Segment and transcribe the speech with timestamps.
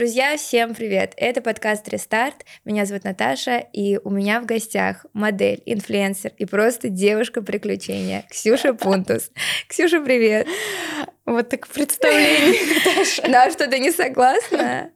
[0.00, 1.12] Друзья, всем привет!
[1.18, 2.46] Это подкаст «Рестарт».
[2.64, 8.72] Меня зовут Наташа, и у меня в гостях модель, инфлюенсер и просто девушка приключения Ксюша
[8.82, 9.30] Пунтус.
[9.68, 10.48] Ксюша, привет!
[11.26, 13.30] Вот так представление, Наташа.
[13.30, 14.90] Да, что ты не согласна?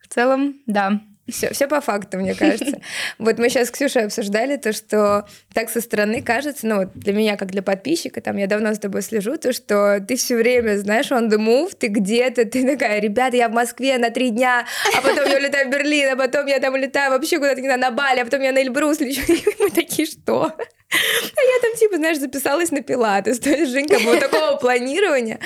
[0.00, 1.02] В целом, да.
[1.28, 2.80] Все, все по факту, мне кажется.
[3.18, 7.12] Вот мы сейчас с Ксюшей обсуждали то, что так со стороны кажется, ну вот для
[7.12, 10.78] меня, как для подписчика, там я давно с тобой слежу, то, что ты все время,
[10.78, 14.66] знаешь, on the move, ты где-то, ты такая, ребята, я в Москве на три дня,
[14.96, 17.80] а потом я улетаю в Берлин, а потом я там улетаю вообще куда-то не знаю,
[17.80, 19.20] на Бали, а потом я на Эльбрус лечу.
[19.32, 20.44] И мы такие, что?
[20.44, 23.38] А я там, типа, знаешь, записалась на пилатес.
[23.40, 25.38] То есть, Женька, было такого планирования.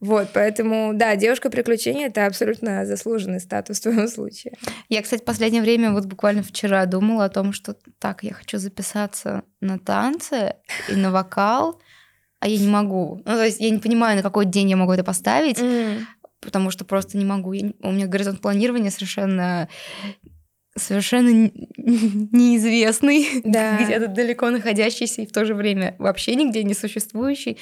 [0.00, 4.54] Вот, поэтому, да, девушка приключения это абсолютно заслуженный статус в твоем случае.
[4.88, 8.58] Я, кстати, в последнее время, вот буквально вчера думала о том, что так, я хочу
[8.58, 10.54] записаться на танцы
[10.88, 11.80] и на вокал,
[12.38, 13.16] а я не могу.
[13.24, 16.02] Ну, то есть я не понимаю, на какой день я могу это поставить, mm.
[16.40, 17.52] потому что просто не могу.
[17.52, 19.68] Я, у меня горизонт планирования совершенно
[20.76, 23.78] совершенно неизвестный, да.
[23.82, 27.58] где-то далеко находящийся и в то же время вообще нигде не существующий.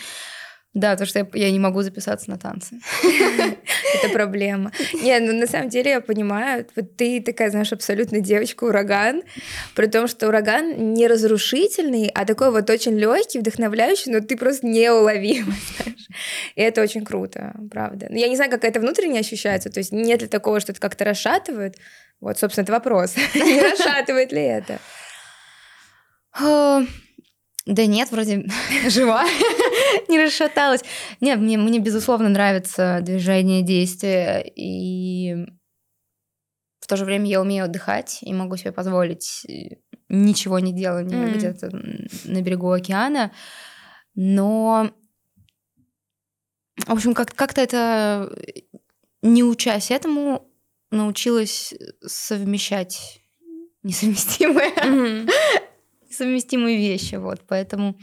[0.77, 2.79] Да, то что я, я не могу записаться на танцы.
[3.03, 4.73] Это проблема.
[4.93, 9.23] Не, ну на самом деле я понимаю, вот ты такая, знаешь, абсолютно девочка-ураган,
[9.75, 14.67] при том, что ураган не разрушительный, а такой вот очень легкий, вдохновляющий, но ты просто
[14.67, 16.09] неуловима, знаешь.
[16.57, 18.09] И это очень круто, правда.
[18.11, 21.07] Я не знаю, как это внутренне ощущается, то есть нет ли такого, что это как-то
[21.07, 21.77] расшатывает?
[22.21, 23.15] Вот, собственно, это вопрос.
[23.35, 24.79] Не расшатывает ли это?
[26.39, 26.83] А,
[27.67, 28.45] да нет, вроде
[28.89, 29.25] жива.
[30.09, 30.83] не расшаталась.
[31.21, 35.47] Нет, мне, мне безусловно нравится движение, действие, и
[36.81, 39.77] в то же время я умею отдыхать и могу себе позволить э,
[40.09, 41.35] ничего не делать mm.
[41.35, 41.71] где-то
[42.25, 43.33] на берегу океана.
[44.15, 44.93] Но,
[46.87, 48.33] в общем, как- как-то это,
[49.23, 50.49] не учась этому,
[50.91, 51.75] научилась
[52.07, 53.21] совмещать
[53.83, 55.31] несовместимые, mm-hmm.
[56.09, 57.17] несовместимые вещи.
[57.17, 57.99] Вот, поэтому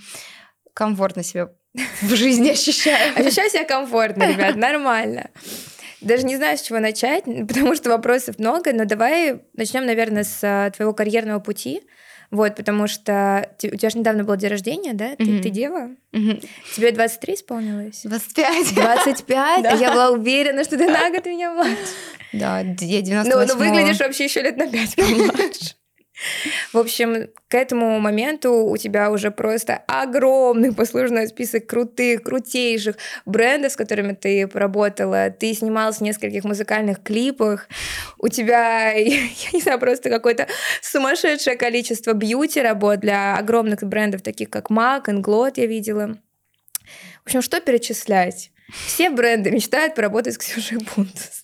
[0.74, 1.52] комфортно себя
[2.02, 3.18] в жизни ощущаю.
[3.18, 5.30] Ощущаю себя комфортно, ребят, нормально.
[6.02, 10.40] Даже не знаю, с чего начать, потому что вопросов много, но давай начнем, наверное, с
[10.44, 11.82] а, твоего карьерного пути.
[12.30, 15.16] Вот, потому что у тебя же недавно был день рождения, да?
[15.16, 15.42] Ты, mm-hmm.
[15.44, 15.92] ты дева?
[16.14, 16.50] Mm-hmm.
[16.76, 18.02] Тебе 23 исполнилось?
[18.04, 18.74] 25.
[18.74, 19.66] 25?
[19.72, 21.78] А я была уверена, что ты на год меня младше.
[22.34, 25.76] Да, я 98 Ну, ну выглядишь вообще еще лет на 5 помладше.
[26.72, 33.72] В общем, к этому моменту у тебя уже просто огромный послужной список крутых, крутейших брендов,
[33.72, 35.30] с которыми ты поработала.
[35.30, 37.68] Ты снималась в нескольких музыкальных клипах.
[38.18, 40.48] У тебя, я не знаю, просто какое-то
[40.82, 46.18] сумасшедшее количество бьюти-работ для огромных брендов, таких как MAC, Inglot я видела.
[47.24, 48.52] В общем, что перечислять?
[48.88, 51.43] Все бренды мечтают поработать с Ксюшей Бунтус.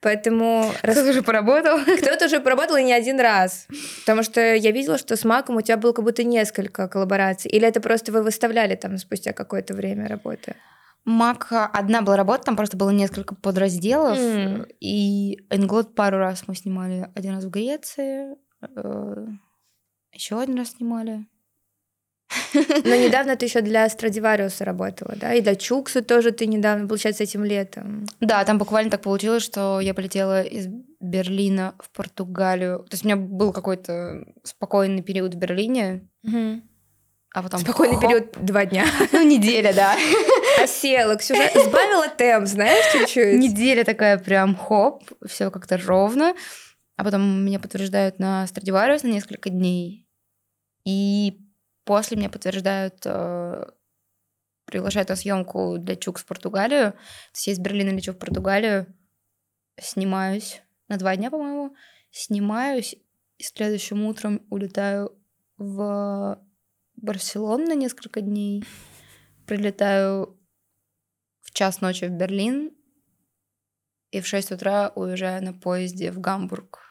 [0.00, 0.72] Поэтому...
[0.82, 1.78] Кто-то уже поработал?
[1.80, 3.66] Кто-то уже поработал и не один раз.
[4.00, 7.50] Потому что я видела, что с Маком у тебя было как будто несколько коллабораций.
[7.50, 10.54] Или это просто вы выставляли там спустя какое-то время работы?
[11.04, 14.18] Мак одна была работа, там просто было несколько подразделов.
[14.18, 14.70] Mm.
[14.80, 17.08] И Энглот пару раз мы снимали.
[17.14, 19.26] Один раз в Греции, э,
[20.12, 21.26] еще один раз снимали.
[22.54, 25.34] Но недавно ты еще для Страдивариуса работала, да?
[25.34, 28.06] И для Чукса тоже ты недавно, получается, этим летом.
[28.20, 30.66] Да, там буквально так получилось, что я полетела из
[31.00, 32.80] Берлина в Португалию.
[32.80, 36.08] То есть у меня был какой-то спокойный период в Берлине.
[36.24, 36.62] Угу.
[37.34, 38.04] А потом Спокойный хоп.
[38.04, 38.86] период два дня.
[39.12, 39.96] Ну, неделя, да.
[40.62, 41.16] Осела.
[41.16, 43.38] Ксюша сбавила темп, знаешь, чуть-чуть.
[43.38, 46.34] Неделя такая прям хоп, все как-то ровно.
[46.96, 50.06] А потом меня подтверждают на Страдивариус на несколько дней.
[50.84, 51.38] И
[51.88, 53.64] После мне подтверждают, э,
[54.66, 56.92] приглашают на съемку для Чук в Португалию.
[56.92, 56.98] То
[57.32, 58.94] есть я из Берлина лечу в Португалию,
[59.80, 61.74] снимаюсь на два дня, по-моему,
[62.10, 62.94] снимаюсь,
[63.38, 65.18] и следующим утром улетаю
[65.56, 66.38] в
[66.96, 68.64] Барселону на несколько дней,
[69.46, 70.38] прилетаю
[71.40, 72.70] в час ночи в Берлин,
[74.10, 76.87] и в 6 утра уезжаю на поезде в Гамбург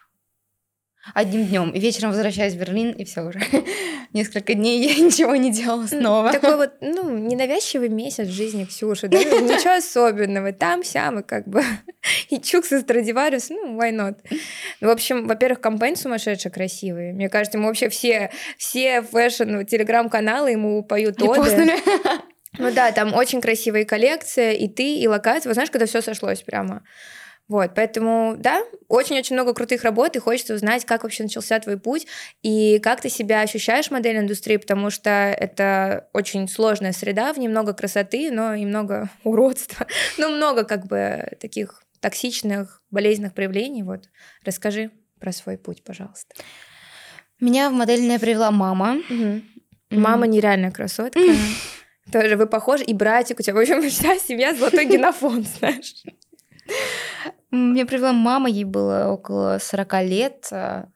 [1.13, 1.69] одним днем.
[1.71, 3.39] И вечером возвращаюсь в Берлин, и все уже.
[4.13, 6.31] Несколько дней я ничего не делала снова.
[6.31, 9.17] Такой вот, ну, ненавязчивый месяц в жизни Ксюши, да?
[9.17, 10.53] Ничего особенного.
[10.53, 11.63] Там, сям, и как бы...
[12.29, 14.17] И Чук со Stradivarius, ну, why not?
[14.81, 17.13] Ну, в общем, во-первых, campaign сумасшедший красивый.
[17.13, 21.73] Мне кажется, ему вообще все, все fashion, телеграм-каналы ему поют оды.
[22.57, 25.49] Ну да, там очень красивые коллекции, и ты, и локация.
[25.49, 26.83] Вот знаешь, когда все сошлось прямо.
[27.47, 32.05] Вот, поэтому, да, очень-очень много крутых работ, и хочется узнать, как вообще начался твой путь,
[32.43, 37.39] и как ты себя ощущаешь в модельной индустрии, потому что это очень сложная среда, в
[37.39, 43.83] ней много красоты, но и много уродства, ну, много как бы таких токсичных, болезненных проявлений.
[43.83, 44.09] Вот
[44.43, 46.35] расскажи про свой путь, пожалуйста.
[47.39, 48.97] Меня в модельное привела мама.
[49.09, 49.41] Угу.
[49.99, 51.19] Мама нереальная красотка.
[52.11, 53.53] Тоже вы похожи, и братик у тебя.
[53.53, 55.93] В общем, вся семья золотой генофонд, знаешь.
[57.57, 60.47] Меня привела мама, ей было около 40 лет.
[60.51, 60.89] А,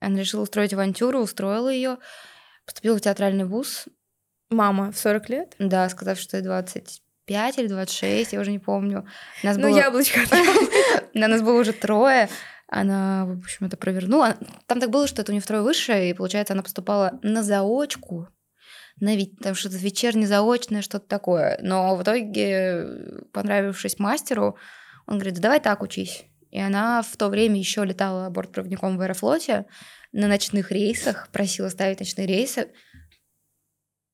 [0.00, 1.98] она решила устроить авантюру, устроила ее,
[2.64, 3.86] поступила в театральный вуз.
[4.50, 5.54] Мама в 40 лет?
[5.58, 9.06] Да, сказав, что ей 25 или 26, я уже не помню.
[9.42, 9.76] Нас ну, было...
[9.76, 10.20] яблочко.
[11.12, 12.28] На нас было уже трое.
[12.68, 14.36] Она, в общем, это провернула.
[14.66, 18.28] Там так было, что это у нее второе высшее, и, получается, она поступала на заочку,
[19.00, 21.58] на ведь там что-то вечерне заочное, что-то такое.
[21.62, 22.86] Но в итоге,
[23.32, 24.56] понравившись мастеру,
[25.06, 26.24] он говорит, да давай так учись.
[26.50, 29.66] И она в то время еще летала бортпроводником в Аэрофлоте
[30.12, 32.68] на ночных рейсах, просила ставить ночные рейсы.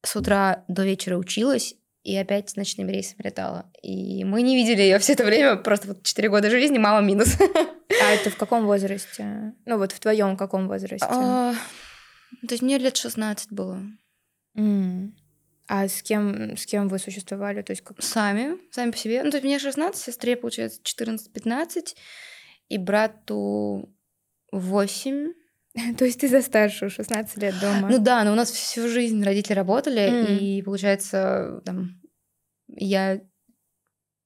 [0.03, 3.71] С утра до вечера училась, и опять с ночными рейсами летала.
[3.83, 7.37] И мы не видели ее все это время, просто вот 4 года жизни, мама минус.
[7.39, 9.53] А это в каком возрасте?
[9.67, 11.07] Ну вот в твоем каком возрасте?
[11.07, 13.83] А, то есть мне лет 16 было.
[14.57, 15.11] Mm.
[15.73, 17.63] А с кем, с кем вы существовали?
[17.63, 18.03] То есть как...
[18.03, 19.23] Сами, сами по себе.
[19.23, 21.95] Ну, то есть мне 16, сестре, получается, 14-15,
[22.69, 23.95] и брату
[24.51, 25.33] 8.
[25.97, 27.89] То есть ты за старшую, 16 лет дома?
[27.89, 30.39] Ну да, но у нас всю жизнь родители работали, mm.
[30.39, 32.01] и получается, там,
[32.67, 33.21] я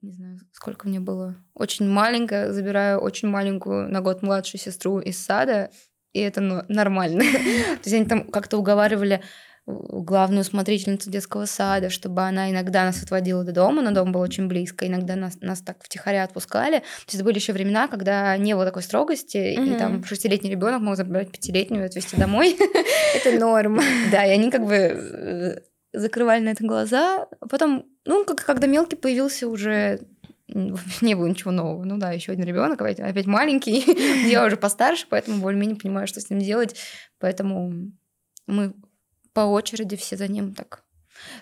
[0.00, 5.22] не знаю, сколько мне было, очень маленькая, забираю очень маленькую на год младшую сестру из
[5.22, 5.70] сада,
[6.14, 7.20] и это ну, нормально.
[7.22, 9.22] То есть они там как-то уговаривали,
[9.66, 14.46] главную смотрительницу детского сада, чтобы она иногда нас отводила до дома, но дом был очень
[14.46, 16.80] близко, иногда нас, нас так втихаря отпускали.
[16.80, 19.74] То есть были еще времена, когда не было такой строгости, mm-hmm.
[19.74, 22.56] и там шестилетний ребенок мог забрать пятилетнюю и отвезти домой.
[23.14, 23.82] Это норма.
[24.10, 25.60] Да, и они как бы э,
[25.92, 27.26] закрывали на это глаза.
[27.48, 30.00] Потом, ну, как, когда мелкий появился уже
[31.00, 31.84] не было ничего нового.
[31.84, 33.84] Ну да, еще один ребенок, опять, опять маленький,
[34.28, 36.76] я уже постарше, поэтому более-менее понимаю, что с ним делать.
[37.18, 37.92] Поэтому
[38.46, 38.74] мы
[39.34, 40.84] по очереди все за ним так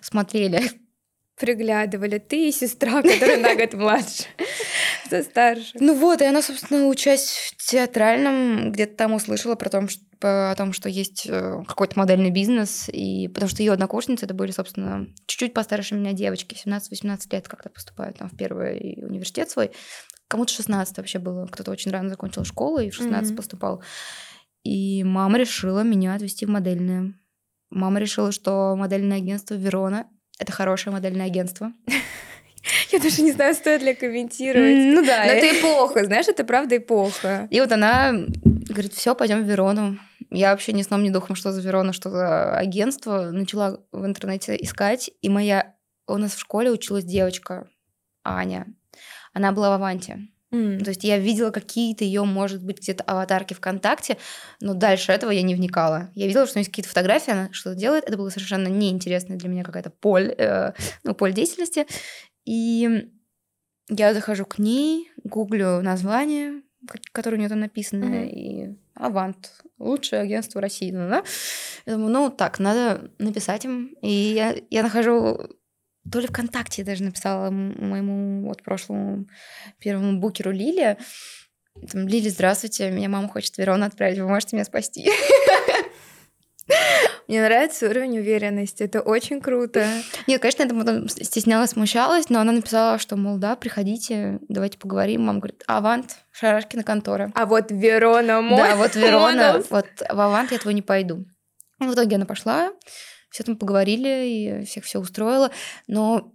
[0.00, 0.62] смотрели.
[1.38, 2.18] Приглядывали.
[2.18, 4.24] Ты и сестра, которая на год младше.
[5.10, 5.72] За старше.
[5.80, 10.54] Ну вот, и она, собственно, учась в театральном, где-то там услышала про том, что, о
[10.54, 15.06] том, что есть э, какой-то модельный бизнес, и потому что ее однокурсницы это были, собственно,
[15.26, 19.72] чуть-чуть постарше меня девочки, 17-18 лет как-то поступают там в первый университет свой.
[20.28, 23.36] Кому-то 16 вообще было, кто-то очень рано закончил школу и в 16 mm-hmm.
[23.36, 23.82] поступал.
[24.62, 27.14] И мама решила меня отвезти в модельное.
[27.72, 30.06] Мама решила, что модельное агентство Верона—
[30.38, 31.72] это хорошее модельное агентство.
[32.92, 34.76] Я даже не знаю, стоит ли комментировать.
[34.94, 35.24] Ну да.
[35.24, 37.48] Но это эпоха, знаешь, это правда эпоха.
[37.50, 38.12] И вот она
[38.44, 39.98] говорит, все, пойдем в Верону.
[40.30, 43.30] Я вообще ни сном, ни духом, что за Верона, что за агентство.
[43.30, 45.74] Начала в интернете искать, и моя...
[46.06, 47.68] У нас в школе училась девочка,
[48.22, 48.66] Аня.
[49.32, 50.28] Она была в Аванте.
[50.52, 50.84] Mm.
[50.84, 54.18] То есть я видела какие-то ее, может быть, где-то аватарки ВКонтакте,
[54.60, 56.10] но дальше этого я не вникала.
[56.14, 58.04] Я видела, что у нее есть какие-то фотографии, она что-то делает.
[58.04, 60.72] Это было совершенно неинтересное для меня какая-то поле, э,
[61.04, 61.86] ну, поле деятельности.
[62.44, 63.08] И
[63.88, 66.62] я захожу к ней, гуглю название,
[67.12, 68.28] которое у нее там написано, mm-hmm.
[68.28, 70.90] и Авант, лучшее агентство России.
[70.90, 71.24] Ну, да?
[71.86, 73.96] Я думаю, ну так, надо написать им.
[74.02, 75.48] И я, я нахожу
[76.10, 79.26] то ли ВКонтакте даже написала моему вот прошлому
[79.78, 80.98] первому букеру Лиле.
[81.90, 85.10] Там, Лили, здравствуйте, меня мама хочет в Верону отправить, вы можете меня спасти?
[87.28, 89.86] Мне нравится уровень уверенности, это очень круто.
[90.26, 95.22] Нет, конечно, я потом стеснялась, смущалась, но она написала, что, мол, да, приходите, давайте поговорим.
[95.22, 97.32] Мама говорит, Авант, Шарашкина контора.
[97.34, 98.58] А вот Верона мой.
[98.58, 101.24] Да, вот Верона, вот в Авант я твой не пойду.
[101.78, 102.70] В итоге она пошла,
[103.32, 105.50] все там поговорили, и всех все устроило.
[105.88, 106.32] Но...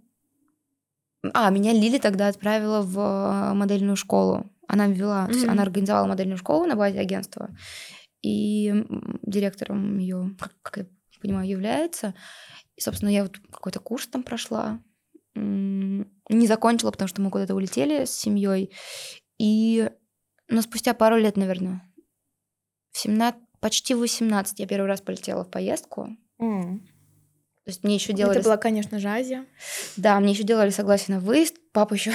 [1.32, 4.50] А, меня Лили тогда отправила в э, модельную школу.
[4.68, 5.26] Она ввела, mm-hmm.
[5.26, 7.50] то есть она организовала модельную школу на базе агентства.
[8.22, 8.84] И
[9.22, 10.86] директором ее, как, как я
[11.20, 12.14] понимаю, является.
[12.76, 14.80] И, собственно, я вот какой-то курс там прошла.
[15.34, 18.72] Не закончила, потому что мы куда-то улетели с семьей.
[19.38, 19.88] И
[20.48, 21.82] но спустя пару лет, наверное,
[22.90, 26.16] в 17, почти 18 я первый раз полетела в поездку.
[26.40, 26.78] Mm.
[26.78, 28.38] То есть мне еще делали...
[28.38, 29.44] Это была, конечно же, Азия.
[29.96, 31.56] Да, мне еще делали согласие на выезд.
[31.72, 32.12] Папа еще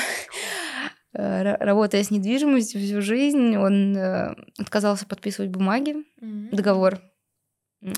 [1.13, 6.55] э, работая с недвижимостью всю жизнь, он э, отказался подписывать бумаги, mm-hmm.
[6.55, 7.01] договор.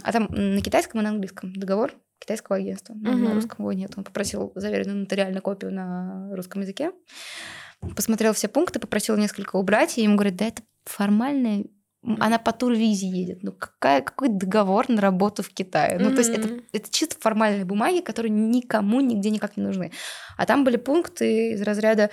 [0.03, 2.94] А там на китайском и на английском договор китайского агентства.
[2.94, 3.15] Mm-hmm.
[3.15, 3.94] На русском его нет.
[3.96, 6.91] Он попросил заверенную нотариальную копию на русском языке.
[7.96, 11.65] Посмотрел все пункты, попросил несколько убрать, и ему говорят, да это формальная
[12.20, 13.44] она по турвизе едет.
[13.44, 15.98] Ну, какая, какой договор на работу в Китае?
[16.00, 16.14] Ну, mm-hmm.
[16.14, 19.92] то есть это, это чисто формальные бумаги, которые никому нигде никак не нужны.
[20.38, 22.12] А там были пункты из разряда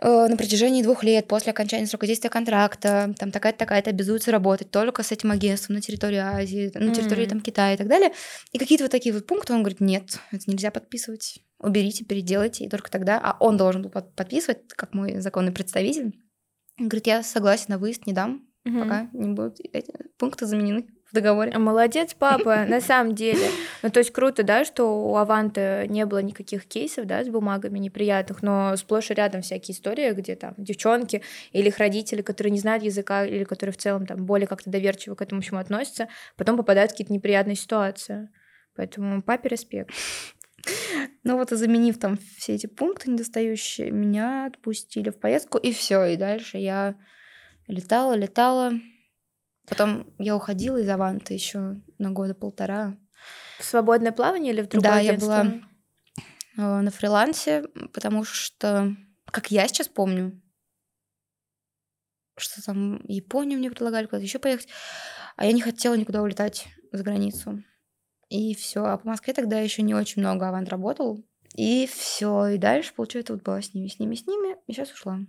[0.00, 4.70] э, на протяжении двух лет после окончания срока действия контракта, там такая-то, такая-то обязуется работать
[4.70, 7.30] только с этим агентством на территории Азии, на территории М.
[7.30, 8.12] там Китая и так далее.
[8.52, 12.68] И какие-то вот такие вот пункты, он говорит, нет, это нельзя подписывать, уберите, переделайте, и
[12.68, 16.12] только тогда, а он должен был под- подписывать, как мой законный представитель.
[16.78, 18.82] Он говорит, я согласен на выезд, не дам, Мгм.
[18.82, 21.56] пока не будут эти пункты заменены в договоре.
[21.56, 23.48] Молодец, папа, на самом деле.
[23.82, 27.78] Ну, то есть круто, да, что у Аванта не было никаких кейсов, да, с бумагами
[27.78, 32.58] неприятных, но сплошь и рядом всякие истории, где там девчонки или их родители, которые не
[32.58, 36.56] знают языка, или которые в целом там более как-то доверчиво к этому всему относятся, потом
[36.56, 38.28] попадают в какие-то неприятные ситуации.
[38.74, 39.90] Поэтому папе респект.
[41.22, 46.04] Ну вот и заменив там все эти пункты недостающие, меня отпустили в поездку, и все.
[46.06, 46.96] И дальше я
[47.66, 48.72] летала, летала.
[49.68, 52.96] Потом я уходила из Аванта еще на года полтора
[53.58, 55.42] В свободное плавание или в другое Да, я агентство?
[55.42, 58.94] была э, на фрилансе, потому что,
[59.26, 60.40] как я сейчас помню,
[62.36, 64.68] что там Японию мне предлагали куда-то еще поехать,
[65.36, 67.64] а я не хотела никуда улетать за границу.
[68.28, 68.84] И все.
[68.84, 71.24] А по Москве тогда еще не очень много авант работал.
[71.54, 72.48] И все.
[72.48, 74.56] И дальше, получается, вот была с ними, с ними, с ними.
[74.66, 75.20] И сейчас ушла.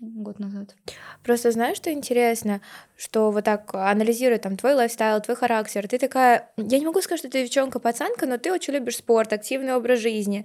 [0.00, 0.74] Год назад.
[1.22, 2.60] Просто знаешь, что интересно,
[2.96, 7.20] что вот так анализируя там твой lifestyle, твой характер, ты такая, я не могу сказать,
[7.20, 10.44] что ты девчонка-пацанка, но ты очень любишь спорт, активный образ жизни.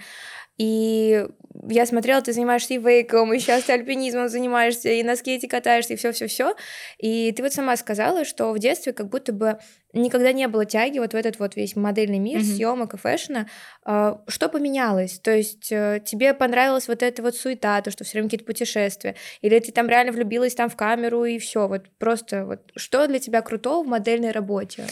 [0.60, 1.26] И
[1.68, 5.94] я смотрела, ты занимаешься и вейком, и сейчас ты альпинизмом занимаешься, и на скейте катаешься,
[5.94, 6.56] и все, все, все.
[7.00, 9.58] И ты вот сама сказала, что в детстве как будто бы
[9.94, 12.46] никогда не было тяги вот в этот вот весь модельный мир, Мгм.
[12.48, 13.48] съемок и fashion а.
[13.84, 15.20] А, Что поменялось?
[15.20, 19.16] То есть э, тебе понравилась вот эта вот суета, то, что все время какие-то путешествия,
[19.42, 23.20] или ты там реально влюбилась там в камеру и все, вот просто вот что для
[23.20, 24.86] тебя крутого в модельной работе?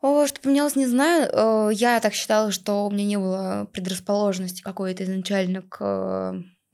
[0.00, 1.28] О, что поменялось, не знаю.
[1.32, 5.78] Э, Я так считала, что у меня не было предрасположенности какой-то изначально к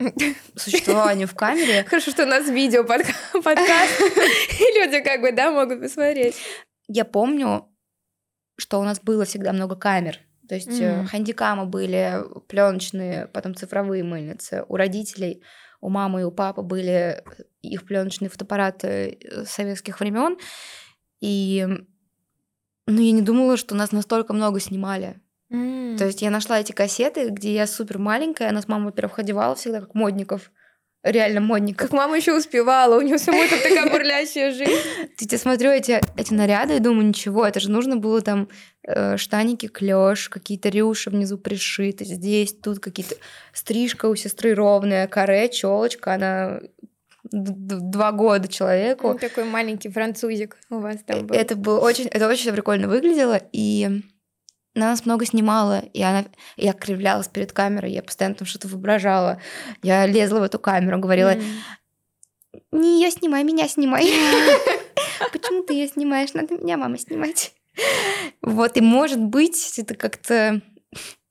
[0.00, 0.04] э,
[0.56, 1.84] существованию в камере.
[1.84, 3.12] Хорошо, что у нас видео подка-
[3.42, 4.00] подкаст,
[4.60, 6.36] и люди как бы, да, могут посмотреть.
[6.88, 7.68] Я помню,
[8.56, 10.18] что у нас было всегда много камер.
[10.48, 11.06] То есть э, Мгм.
[11.06, 14.64] хандикамы были пленочные, потом цифровые мыльницы.
[14.68, 15.42] У родителей,
[15.80, 17.22] у мамы и у папы были
[17.60, 20.38] их пленочные фотоаппараты э, советских времен.
[21.20, 21.66] И
[22.86, 25.20] ну, я не думала, что нас настолько много снимали.
[25.98, 29.80] То есть я нашла эти кассеты, где я супер маленькая, нас мама, во-первых, одевала всегда
[29.80, 30.50] как модников.
[31.04, 31.88] Реально модников.
[31.88, 34.72] Как мама еще успевала, у нее самой тут такая бурлящая жизнь.
[35.30, 38.48] Я смотрю эти, эти наряды и думаю, ничего, это же нужно было там
[38.82, 43.14] э, штаники клеш, какие-то рюши внизу пришиты, здесь, тут какие-то...
[43.52, 46.60] Стрижка у сестры ровная, каре, челочка, она
[47.30, 49.08] два года человеку.
[49.08, 51.36] Ну, Такой маленький французик у вас там был.
[51.36, 54.02] Это было очень, это очень прикольно выглядело, и
[54.78, 56.24] она нас много снимала, и она,
[56.56, 59.40] я кривлялась перед камерой, я постоянно там что-то воображала,
[59.82, 61.42] я лезла в эту камеру, говорила, М.
[62.72, 64.04] не ее снимай, меня снимай.
[65.32, 66.32] Почему ты ее снимаешь?
[66.34, 67.52] Надо меня, мама, снимать.
[68.40, 70.62] Вот, и может быть, это как-то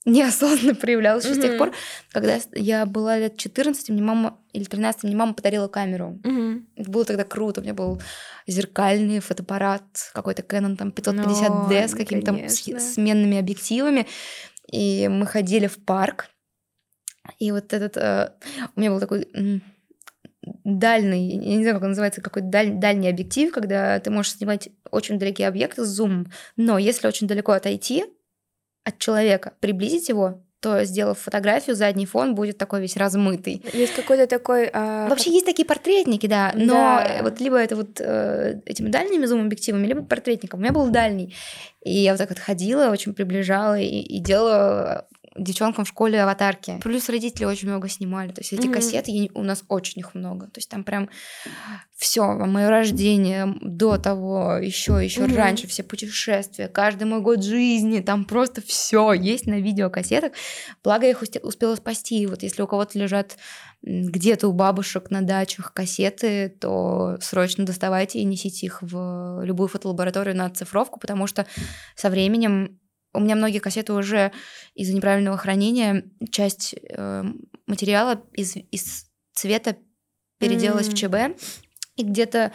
[0.07, 1.71] неосознанно проявлялось ещё с тех пор,
[2.11, 6.19] когда я была лет 14, мне мама, или 13, мне мама подарила камеру.
[6.23, 6.67] Мгм.
[6.75, 7.61] Это было тогда круто.
[7.61, 8.01] У меня был
[8.47, 9.83] зеркальный фотоаппарат,
[10.13, 14.07] какой-то Canon там 550D с Ну, какими-то сменными объективами.
[14.71, 16.27] И мы ходили в парк.
[17.39, 17.97] И вот этот...
[17.97, 18.31] э,
[18.75, 19.27] у меня был такой
[20.63, 24.69] дальний, я не знаю, как он называется, какой-то даль- дальний объектив, когда ты можешь снимать
[24.91, 26.31] очень далекие объекты с зумом.
[26.55, 28.05] Но если очень далеко отойти
[28.87, 33.61] от человека, приблизить его, то, сделав фотографию, задний фон будет такой весь размытый.
[33.73, 34.69] Есть какой-то такой...
[34.73, 37.19] а, Вообще есть такие портретники, да, но Да.
[37.21, 40.59] вот либо это вот э, этими дальними зум-объективами, либо портретником.
[40.59, 41.35] У меня был дальний.
[41.83, 46.79] И я вот так вот ходила, очень приближала и, и делала девчонкам в школе аватарки.
[46.83, 48.31] Плюс родители очень много снимали.
[48.31, 48.73] То есть эти Мгм.
[48.73, 50.47] кассеты, я у нас очень их много.
[50.47, 51.09] То есть там прям
[51.95, 55.35] все, мое рождение, до того, еще, еще Мгм.
[55.35, 60.31] раньше, все путешествия, каждый мой год жизни, там просто все есть на видеокассетах.
[60.83, 62.27] Благо я их успела спасти.
[62.27, 63.37] Вот если у кого-то лежат
[63.81, 70.35] где-то у бабушек на дачах кассеты, то срочно доставайте и несите их в любую фотолабораторию
[70.35, 71.45] на оцифровку, потому что
[71.95, 72.79] со временем
[73.17, 74.31] у меня многие кассеты уже
[74.75, 77.23] из-за неправильного хранения часть э,
[77.65, 79.75] материала из, из цвета
[80.39, 80.95] переделалась в М.
[81.33, 81.41] ЧБ,
[81.95, 82.53] и где-то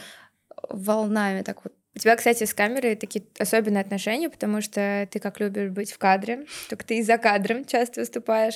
[0.69, 5.40] волнами так вот У тебя, кстати, с камерой такие особенные отношения, потому что ты как
[5.40, 8.54] любишь быть в кадре, только ты и за кадром часто выступаешь.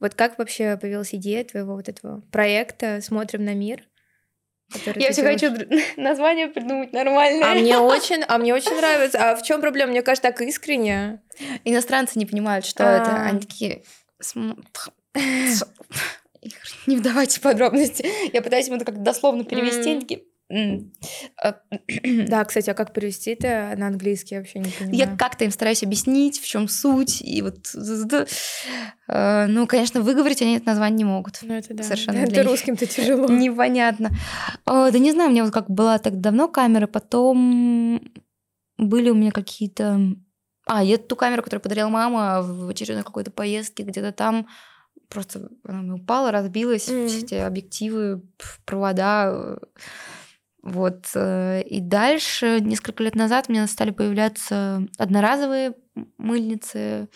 [0.00, 3.86] Вот как вообще появилась идея твоего вот этого проекта «Смотрим на мир»?
[4.96, 5.40] Я все делаешь?
[5.40, 7.52] хочу название придумать нормальное.
[7.52, 9.30] А мне очень, а мне очень нравится.
[9.32, 9.90] А в чем проблема?
[9.92, 11.22] Мне кажется, так искренне.
[11.64, 12.98] Иностранцы не понимают, что А.
[13.00, 13.22] это.
[13.24, 13.82] Они такие...
[14.20, 14.56] «См-
[16.86, 18.06] Не вдавайте в подробности.
[18.32, 19.90] Я пытаюсь ему это как дословно перевести.
[19.90, 20.22] Они такие,
[22.28, 24.96] да, кстати, а как перевести это на английский, я вообще не понимаю.
[24.96, 27.22] Я как-то им стараюсь объяснить, в чем суть.
[27.22, 27.74] И вот,
[29.08, 31.38] э, ну, конечно, выговорить они это название не могут.
[31.42, 31.82] Ну, это да.
[31.82, 33.28] Совершенно это русским-то тяжело.
[33.28, 34.10] Непонятно.
[34.66, 38.00] Да не знаю, у меня вот как была так давно камера, потом
[38.76, 40.00] были у меня какие-то...
[40.66, 44.46] А, я ту камеру, которую подарила мама в очередной какой-то поездке, где-то там
[45.08, 47.08] просто она упала, разбилась, mm-hmm.
[47.08, 48.22] все эти объективы,
[48.64, 49.58] провода
[50.62, 51.10] вот.
[51.14, 55.74] Э, и дальше, несколько лет назад, у меня стали появляться одноразовые
[56.18, 57.08] мыльницы,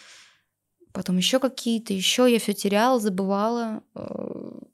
[0.93, 3.83] потом еще какие-то, еще я все теряла, забывала.
[3.95, 4.05] Э,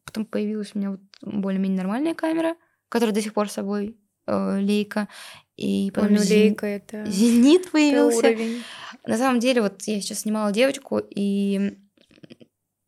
[0.04, 2.56] потом появилась у меня вот более-менее нормальная камера,
[2.88, 5.08] которая до сих пор с собой э, лейка.
[5.56, 7.04] И потом Ой, ну, лейка это...
[7.04, 8.28] Зенит появился.
[8.28, 8.64] Это
[9.06, 11.78] На самом деле, вот я сейчас снимала девочку, и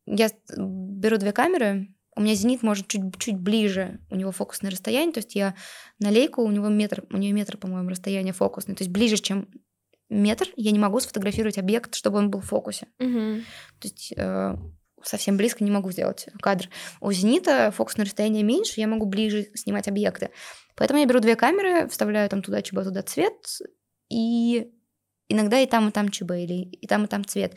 [0.07, 5.13] я беру две камеры, у меня зенит может чуть, чуть ближе, у него фокусное расстояние,
[5.13, 5.55] то есть я
[5.99, 9.49] на лейку, у него метр, у нее метр, по-моему, расстояние фокусное, то есть ближе, чем
[10.11, 12.87] метр, я не могу сфотографировать объект, чтобы он был в фокусе.
[12.99, 13.43] Угу.
[13.81, 14.55] То есть э,
[15.03, 16.69] совсем близко не могу сделать кадр.
[17.01, 20.31] У зенита фокусное расстояние меньше, я могу ближе снимать объекты.
[20.77, 23.61] Поэтому я беру две камеры, вставляю там туда чб, туда цвет,
[24.09, 24.71] и
[25.29, 27.57] иногда и там, и там чб, или и там, и там цвет.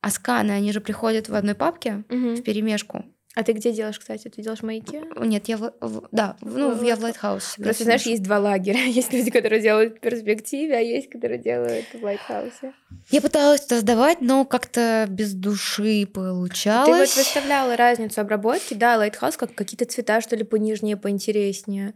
[0.00, 2.34] А сканы, они же приходят в одной папке угу.
[2.34, 3.04] в перемешку.
[3.34, 4.28] А ты где делаешь, кстати?
[4.28, 5.00] Ты делаешь маяки?
[5.18, 7.60] Нет, я в, в да, ну, я в Lighthouse е.
[7.62, 8.78] Просто, знаешь, есть два лагеря.
[8.84, 12.72] Есть люди, которые делают в перспективе, а есть, которые делают в Lighthouse е.
[13.10, 16.86] Я пыталась это сдавать, но как-то без души получалось.
[16.86, 21.94] Ты вот выставляла разницу обработки, да, Lighthouse, как какие-то цвета, что ли, понежнее, поинтереснее.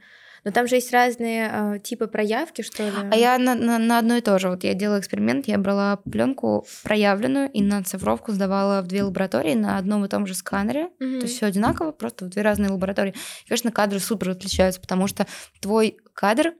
[0.48, 2.90] Но там же есть разные э, типы проявки, что ли.
[3.12, 4.48] А я на, на, на одно и то же.
[4.48, 9.52] Вот я делала эксперимент, я брала пленку проявленную и на цифровку сдавала в две лаборатории
[9.52, 10.88] на одном и том же сканере.
[11.02, 11.20] Mm-hmm.
[11.20, 13.12] То есть все одинаково, просто в две разные лаборатории.
[13.44, 15.26] И, конечно, кадры супер отличаются, потому что
[15.60, 16.54] твой кадр,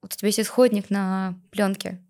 [0.00, 2.00] вот у тебя есть исходник на пленке.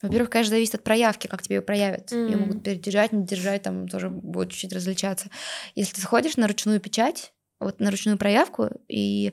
[0.00, 2.12] Во-первых, конечно, зависит от проявки, как тебе ее проявят.
[2.12, 2.30] Mm-hmm.
[2.30, 5.28] Ее могут передержать, не держать, там тоже будет чуть-чуть различаться.
[5.74, 9.32] Если ты сходишь на ручную печать, вот на ручную проявку и,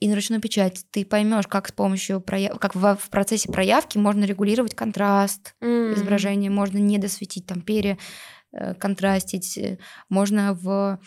[0.00, 2.58] и на ручную печать, ты поймешь, как с помощью прояв...
[2.58, 5.94] как в, в процессе проявки можно регулировать контраст mm.
[5.94, 10.98] изображения, можно не досветить, там, переконтрастить, э, можно в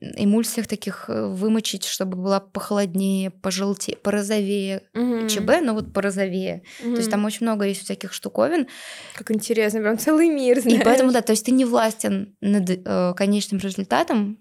[0.00, 4.82] эмульсиях таких э, вымочить, чтобы была похолоднее, пожелтее, порозовее.
[4.94, 5.28] Mm-hmm.
[5.28, 6.64] ЧБ, но вот порозовее.
[6.82, 6.92] Mm-hmm.
[6.92, 8.66] То есть там очень много есть всяких штуковин.
[9.14, 10.80] Как интересно, прям целый мир, знаешь.
[10.80, 14.38] И поэтому, да, то есть ты не властен над э, конечным результатом,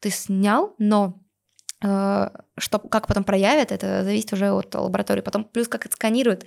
[0.00, 1.27] ты снял, но э,
[1.80, 5.20] что, как потом проявят, это зависит уже от лаборатории.
[5.20, 6.44] Потом плюс как это сканируют,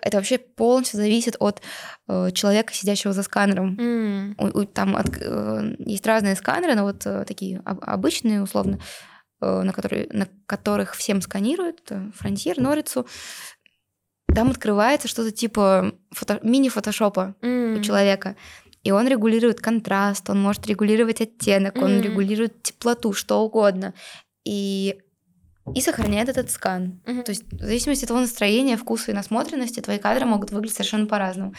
[0.00, 1.62] это вообще полностью зависит от
[2.08, 3.76] э, человека, сидящего за сканером.
[3.78, 4.34] Mm.
[4.38, 8.80] У, у, там от, э, есть разные сканеры, но вот э, такие обычные, условно,
[9.40, 13.06] э, на, которые, на которых всем сканируют, Frontier, Норицу,
[14.34, 17.78] там открывается что-то типа фото, мини-фотошопа mm.
[17.78, 18.34] у человека.
[18.82, 21.84] И он регулирует контраст, он может регулировать оттенок, mm-hmm.
[21.84, 23.94] он регулирует теплоту, что угодно.
[24.44, 25.00] И
[25.74, 27.00] и сохраняет этот скан.
[27.06, 27.22] Mm-hmm.
[27.22, 31.06] То есть в зависимости от твоего настроения, вкуса и насмотренности твои кадры могут выглядеть совершенно
[31.06, 31.54] по-разному.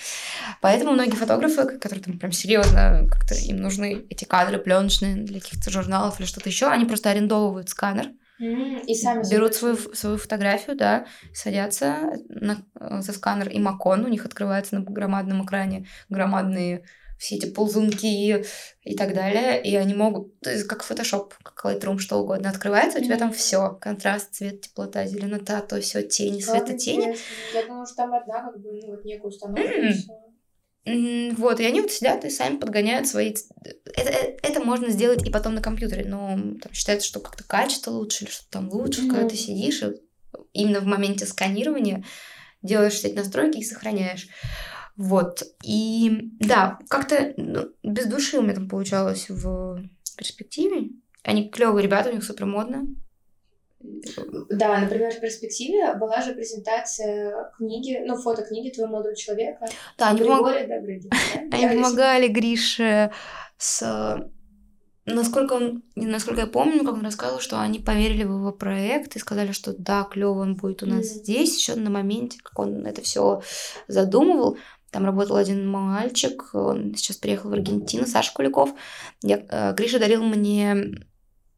[0.61, 5.71] Поэтому многие фотографы, которые там прям серьезно как-то им нужны эти кадры пленочные для каких-то
[5.71, 8.11] журналов или что-то еще, они просто арендовывают сканер.
[8.39, 12.57] И сами берут свою, свою фотографию, да, садятся на,
[13.01, 16.83] за сканер и Макон, у них открывается на громадном экране громадные
[17.23, 18.45] все эти ползунки
[18.83, 22.99] и так далее, и они могут, то есть как Photoshop, как Lightroom, что угодно, открывается,
[22.99, 27.15] у тебя там все, контраст, цвет, теплота, зеленота, то все, тени, светотени.
[27.53, 31.35] Я думаю, что там одна, как бы, ну, вот некая установка, mm-hmm.
[31.37, 33.33] Вот, и они вот сидят и сами подгоняют свои...
[33.95, 37.91] Это, э, это можно сделать и потом на компьютере, но там считается, что как-то качество
[37.91, 39.09] лучше или что-то там лучше, mm-hmm.
[39.09, 39.93] когда ты сидишь и
[40.51, 42.03] именно в моменте сканирования
[42.61, 44.27] делаешь эти настройки и сохраняешь.
[44.95, 45.43] Вот.
[45.63, 49.83] И да, как-то ну, без души у меня там получалось в
[50.17, 50.89] перспективе.
[51.23, 52.85] Они клевые ребята, у них супер модно.
[54.49, 59.65] Да, например, в перспективе была же презентация книги, ну, фото книги твоего молодого человека.
[59.97, 60.47] Да, они, помог...
[60.47, 63.11] они помогали Грише
[63.57, 64.29] с
[65.05, 69.19] Насколько он, насколько я помню, как он рассказывал, что они поверили в его проект и
[69.19, 71.19] сказали, что да, клево он будет у нас mm-hmm.
[71.19, 73.41] здесь, еще на моменте, как он это все
[73.89, 74.57] задумывал.
[74.93, 78.69] Там работал один мальчик, он сейчас приехал в Аргентину, Саша Куликов.
[79.23, 81.03] Я, э, Гриша дарил мне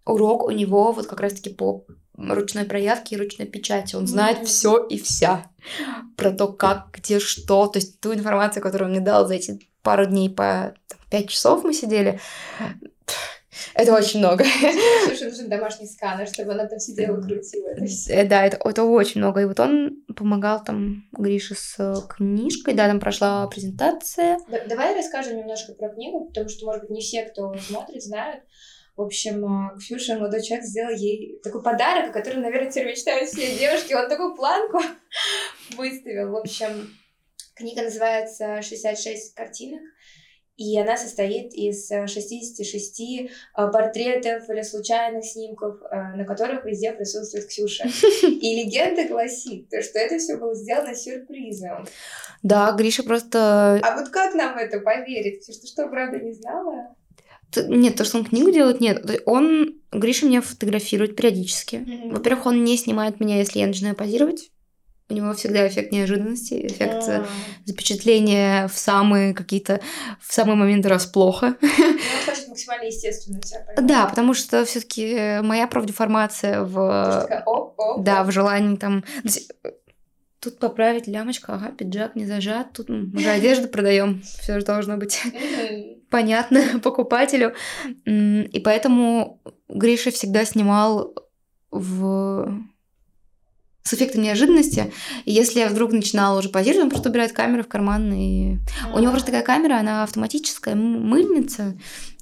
[0.05, 1.85] урок у него вот как раз-таки по
[2.17, 3.97] ручной проявке и ручной печати.
[3.97, 4.45] Он знает mm-hmm.
[4.45, 5.51] все и вся
[6.15, 7.67] про то, как, где, что.
[7.67, 11.29] То есть ту информацию, которую он мне дал за эти пару дней по там, 5
[11.29, 12.21] часов мы сидели,
[13.73, 14.43] Это очень много.
[15.05, 17.69] Слушай, нужен домашний сканер, чтобы она там сидела, крутила.
[18.09, 19.41] Э, да, это, это очень много.
[19.41, 24.37] И вот он помогал там Грише с э, книжкой, да, там прошла презентация.
[24.67, 28.43] Давай расскажем немножко про книгу, потому что, может быть, не все, кто смотрит, знают.
[28.95, 33.29] В общем, э, Ксюша, молодой человек, сделал ей такой подарок, о котором, наверное, теперь мечтают
[33.29, 33.93] все девушки.
[33.93, 34.79] Он такую планку
[35.77, 36.31] выставил.
[36.31, 36.89] В общем,
[37.55, 39.81] книга называется «66 картинок».
[40.57, 46.93] И она состоит из 66 э, э, портретов или случайных снимков, э, на которых везде
[46.93, 47.83] присутствует Ксюша.
[48.23, 51.85] И легенда гласит, что это все было сделано сюрпризом.
[52.41, 53.81] Да, Гриша просто...
[53.83, 55.43] А вот как нам это поверить?
[55.43, 56.95] Что, что правда, не знала?
[57.67, 59.23] Нет, то, что он книгу делает, нет.
[59.25, 61.75] Он, Гриша меня фотографирует периодически.
[61.75, 62.13] Mm-hmm.
[62.13, 64.51] Во-первых, он не снимает меня, если я начинаю позировать.
[65.07, 67.25] У него всегда эффект неожиданности, эффект а.
[67.65, 69.79] запечатления в самые какие-то
[70.19, 71.55] в самые моменты расплоха.
[71.61, 73.39] Ну, он хочет максимально естественно
[73.79, 79.03] Да, потому что все-таки моя профдеформация в такая, оп, оп, да в желании там
[80.45, 84.97] тут поправить лямочку, ага, пиджак не зажат, тут мы же одежду продаем, все же должно
[84.97, 85.21] быть
[86.09, 87.53] понятно покупателю.
[88.05, 91.13] И поэтому Гриша всегда снимал
[91.71, 92.59] в
[93.85, 94.91] с эффектом неожиданности.
[95.25, 98.11] И если я вдруг начинала уже позировать, он просто убирает камеру в карман.
[98.13, 98.57] И...
[98.93, 101.77] У него просто такая камера, она автоматическая, мыльница.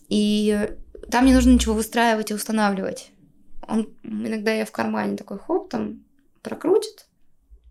[0.10, 0.70] И
[1.10, 3.12] там не нужно ничего выстраивать и устанавливать.
[3.66, 6.04] Он иногда я в кармане такой хоп, там
[6.42, 7.08] прокрутит,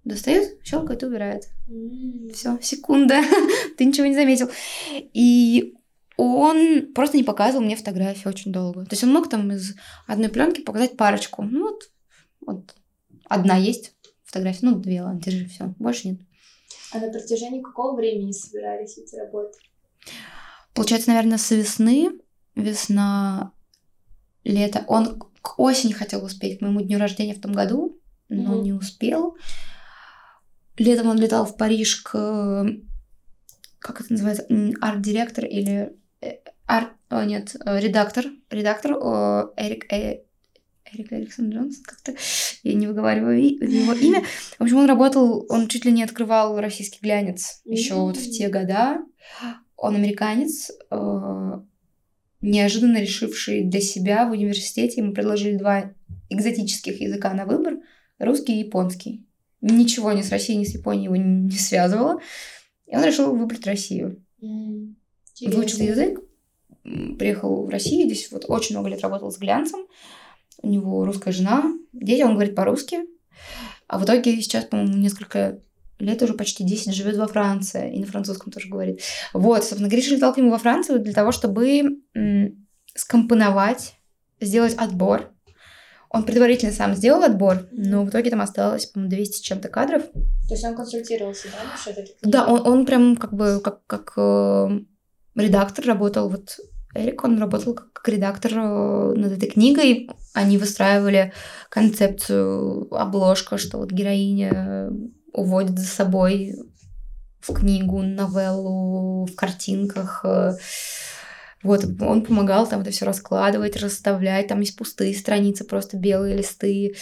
[0.04, 1.48] достает, щелкает и убирает.
[2.32, 3.20] Все, секунда,
[3.76, 4.50] ты ничего не заметил.
[5.12, 5.74] И
[6.16, 8.86] он просто не показывал мне фотографии очень долго.
[8.86, 9.74] То есть он мог там из
[10.06, 11.42] одной пленки показать парочку.
[11.42, 11.90] Ну вот,
[12.40, 12.74] вот
[13.32, 16.20] Одна есть фотография, ну, две, ладно, держи, все, больше нет.
[16.92, 19.58] А на протяжении какого времени собирались эти работы?
[20.74, 22.20] Получается, наверное, с весны,
[22.54, 23.52] весна,
[24.44, 24.84] лето.
[24.86, 28.62] Он к осени хотел успеть, к моему дню рождения в том году, но угу.
[28.62, 29.36] не успел.
[30.76, 32.66] Летом он летал в Париж к,
[33.78, 34.46] как это называется,
[34.80, 38.92] арт-директор или э, арт, о, нет, э, редактор, редактор
[39.56, 40.22] Эрик, э,
[40.94, 42.14] Эрик Эриксон Джонс, как-то
[42.62, 44.24] я не выговариваю его имя.
[44.58, 48.48] В общем, он работал, он чуть ли не открывал российский глянец еще вот в те
[48.48, 48.98] года.
[49.76, 51.60] Он американец, э,
[52.40, 55.92] неожиданно решивший для себя в университете, ему предложили два
[56.30, 57.78] экзотических языка на выбор,
[58.18, 59.26] русский и японский.
[59.60, 62.20] Ничего ни с Россией, ни с Японией его не связывало.
[62.86, 64.24] И он решил выбрать Россию.
[64.40, 64.94] Mm.
[65.40, 66.20] Выучил язык,
[66.82, 69.86] приехал в Россию, здесь вот очень много лет работал с глянцем
[70.62, 73.00] у него русская жена, дети, он говорит по-русски.
[73.88, 75.60] А в итоге сейчас, по-моему, несколько
[75.98, 77.94] лет, уже почти 10, живет во Франции.
[77.94, 79.00] И на французском тоже говорит.
[79.32, 83.94] Вот, собственно, Гриша летал к нему во Францию для того, чтобы м- скомпоновать,
[84.40, 85.30] сделать отбор.
[86.10, 90.02] Он предварительно сам сделал отбор, но в итоге там осталось, по-моему, 200 с чем-то кадров.
[90.02, 94.12] То есть он консультировался, да, насчет этих Да, он, он прям как бы как, как
[94.16, 94.80] э,
[95.36, 96.58] редактор работал вот
[96.94, 100.10] Эрик, он работал как редактор э, над этой книгой.
[100.34, 101.32] Они выстраивали
[101.70, 104.90] концепцию обложка, что вот героиня
[105.32, 106.54] уводит за собой
[107.40, 110.24] в книгу, новеллу, в картинках.
[110.24, 110.52] Э.
[111.62, 114.48] Вот, он помогал там это все раскладывать, расставлять.
[114.48, 116.94] Там есть пустые страницы, просто белые листы.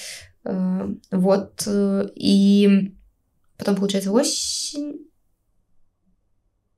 [0.44, 1.66] Э, вот.
[2.14, 2.94] И
[3.59, 5.07] потом, получается, осень.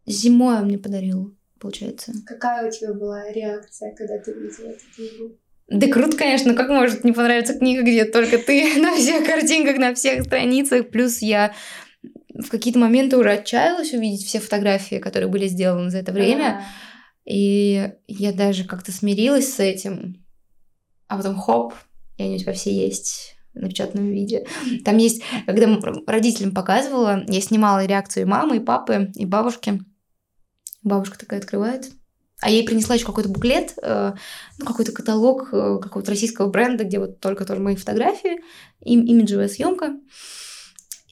[0.07, 2.13] Зимой он мне подарил получается.
[2.27, 5.39] Какая у тебя была реакция, когда ты видела эту книгу?
[5.69, 9.95] Да круто, конечно, как может не понравиться книга, где только ты на всех картинках, на
[9.95, 11.55] всех страницах, плюс я
[12.35, 17.33] в какие-то моменты уже отчаялась увидеть все фотографии, которые были сделаны за это время, А-а-а.
[17.33, 20.25] и я даже как-то смирилась с этим,
[21.09, 21.75] а потом хоп,
[22.17, 24.47] и они у тебя все есть в напечатанном виде.
[24.85, 29.83] Там есть, когда родителям показывала, я снимала реакцию и мамы, и папы, и бабушки,
[30.83, 31.91] Бабушка такая открывает.
[32.41, 34.15] А ей принесла еще какой-то буклет, э,
[34.59, 38.41] ну, какой-то каталог э, какого-то российского бренда, где вот только тоже мои фотографии,
[38.81, 39.95] им, имиджевая съемка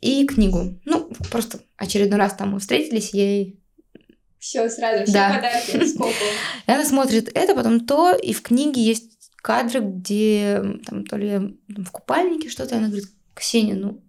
[0.00, 0.80] и книгу.
[0.84, 3.60] Ну, просто очередной раз там мы встретились, ей
[4.40, 5.34] все сразу, все да.
[5.34, 6.24] подарки, сколько.
[6.66, 11.58] И она смотрит это, потом то, и в книге есть кадры, где там то ли
[11.68, 14.02] в купальнике что-то, и она говорит, Ксения, ну,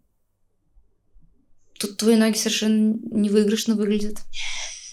[1.78, 4.20] тут твои ноги совершенно невыигрышно выглядят.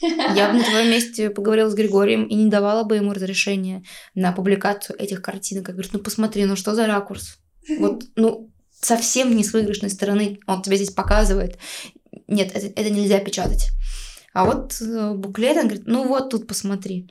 [0.00, 3.82] Я бы на твоем месте поговорила с Григорием и не давала бы ему разрешения
[4.14, 5.68] на публикацию этих картинок.
[5.68, 7.38] Я говорю, ну посмотри, ну что за ракурс?
[7.78, 11.58] Вот, ну, совсем не с выигрышной стороны он тебе здесь показывает.
[12.26, 13.70] Нет, это, это нельзя печатать.
[14.32, 17.10] А вот э, буклет, он говорит, ну вот тут посмотри.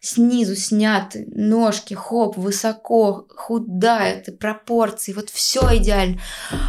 [0.00, 6.20] снизу сняты, ножки, хоп, высоко, худая, ты пропорции, вот все идеально.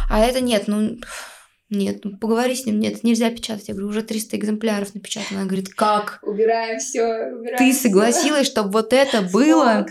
[0.08, 0.98] А это нет, ну
[1.70, 3.68] нет, ну поговори с ним, нет, нельзя печатать.
[3.68, 5.40] Я говорю, уже 300 экземпляров напечатано.
[5.40, 6.18] Она говорит, как?
[6.22, 9.86] Убираем все, убираем Ты согласилась, чтобы вот это было?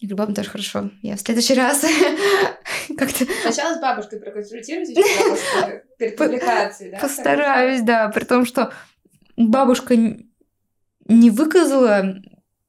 [0.00, 0.90] Я говорю, баба, даже хорошо.
[1.02, 1.80] Я в следующий раз
[2.98, 3.24] как-то...
[3.42, 4.96] Сначала с бабушкой проконсультируйтесь
[5.98, 6.98] перед публикацией, да?
[6.98, 8.08] Постараюсь, да.
[8.08, 8.72] При том, что
[9.36, 12.16] бабушка не выказала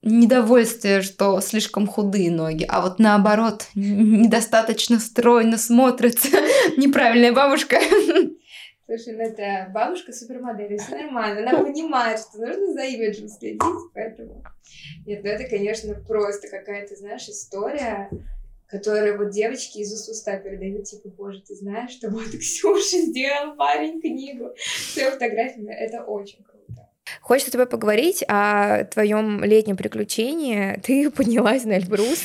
[0.07, 6.29] недовольствие, что слишком худые ноги, а вот наоборот, недостаточно стройно смотрится
[6.77, 7.77] неправильная бабушка.
[8.85, 11.41] Слушай, ну это бабушка супермодель, все нормально.
[11.41, 13.61] Она понимает, что нужно за имиджем следить,
[13.93, 14.43] поэтому...
[15.05, 18.09] Нет, ну это, конечно, просто какая-то, знаешь, история,
[18.67, 23.55] которую вот девочки из уст уста передают, типа, боже, ты знаешь, что вот Ксюша сделал
[23.55, 25.73] парень книгу с ее фотографиями.
[25.73, 26.56] Это очень круто.
[27.21, 30.79] Хочется с тобой поговорить о твоем летнем приключении.
[30.83, 32.23] Ты поднялась на Эльбрус.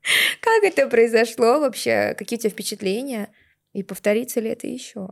[0.40, 2.14] Как это произошло вообще?
[2.16, 3.30] Какие у тебя впечатления?
[3.72, 5.10] И повторится ли это еще?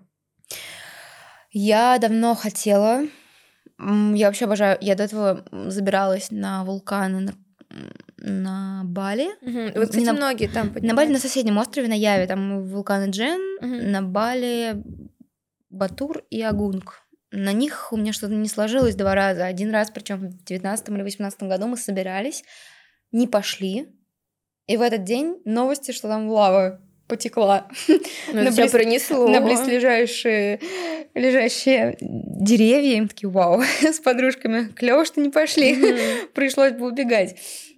[1.51, 3.03] Я давно хотела.
[3.79, 4.79] Я вообще обожаю.
[4.81, 7.35] Я до этого забиралась на вулканы на,
[8.19, 9.29] на Бали.
[9.43, 9.79] Угу.
[9.79, 10.87] Вот, кстати, на, многие там поднимаются.
[10.87, 12.27] На Бали на соседнем острове, на Яве.
[12.27, 13.91] Там вулканы Джен, угу.
[13.91, 14.83] на Бали
[15.71, 17.06] Батур и Агунг.
[17.37, 19.45] На них у меня что-то не сложилось два раза.
[19.45, 22.45] Один раз, причем в 19 или 18 году мы собирались,
[23.13, 23.89] не пошли.
[24.67, 27.69] И в этот день новости, что там лава потекла.
[28.33, 28.73] Ну, на близ...
[28.73, 29.29] пронесло.
[29.29, 30.61] На близлежащие
[31.15, 32.97] лежащие деревья.
[32.97, 34.69] Им такие, вау, с подружками.
[34.73, 35.75] Клево, что не пошли.
[35.75, 36.27] Mm-hmm.
[36.35, 37.37] Пришлось бы убегать.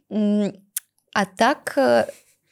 [0.08, 2.06] А так, э,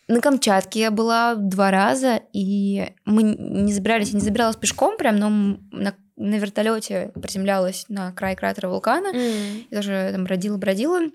[0.08, 5.30] на Камчатке я была два раза, и мы не забирались, не забиралась пешком прям, но
[5.72, 9.14] на, на вертолете приземлялась на край кратера вулкана.
[9.14, 9.66] Mm.
[9.70, 11.10] Я тоже там бродила-бродила.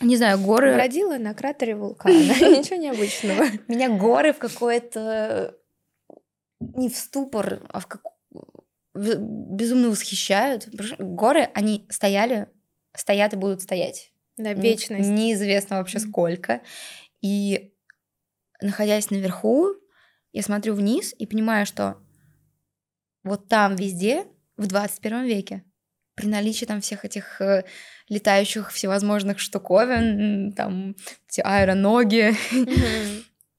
[0.00, 0.74] Не знаю, горы...
[0.74, 2.14] Бродила на кратере вулкана.
[2.40, 3.44] Ничего необычного.
[3.68, 5.54] Меня горы в какое-то...
[6.60, 8.02] Не в ступор, а в как...
[8.94, 10.68] безумно восхищают.
[10.98, 12.48] Горы, они стояли,
[12.94, 14.12] стоят и будут стоять.
[14.36, 15.08] Да, вечность.
[15.08, 16.62] Неизвестно вообще сколько.
[17.20, 17.74] И
[18.62, 19.74] находясь наверху,
[20.32, 21.96] я смотрю вниз и понимаю, что
[23.22, 24.24] вот там везде
[24.56, 25.64] в 21 веке
[26.14, 27.64] при наличии там всех этих э,
[28.08, 30.94] летающих всевозможных штуковин, там
[31.28, 32.36] эти аэроноги,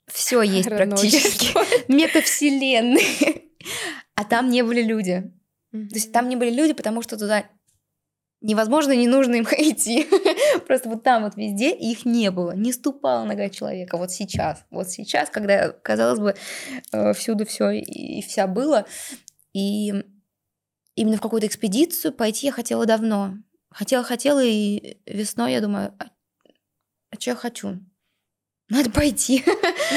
[0.08, 1.48] все есть практически.
[1.92, 3.44] Метавселенные.
[4.16, 5.32] А там не были люди.
[5.72, 7.46] То есть там не были люди, потому что туда
[8.42, 10.08] невозможно, не нужно им идти.
[10.68, 12.52] Просто вот там вот везде их не было.
[12.52, 13.98] Не ступала нога человека.
[13.98, 14.66] Вот сейчас.
[14.70, 16.36] Вот сейчас, когда, казалось бы,
[16.92, 18.86] э, всюду все и вся было.
[19.54, 19.94] И
[20.96, 23.36] именно в какую-то экспедицию пойти я хотела давно.
[23.70, 26.06] Хотела, хотела, и весной я думаю, а,
[27.12, 27.80] а что я хочу?
[28.72, 29.44] Надо пойти.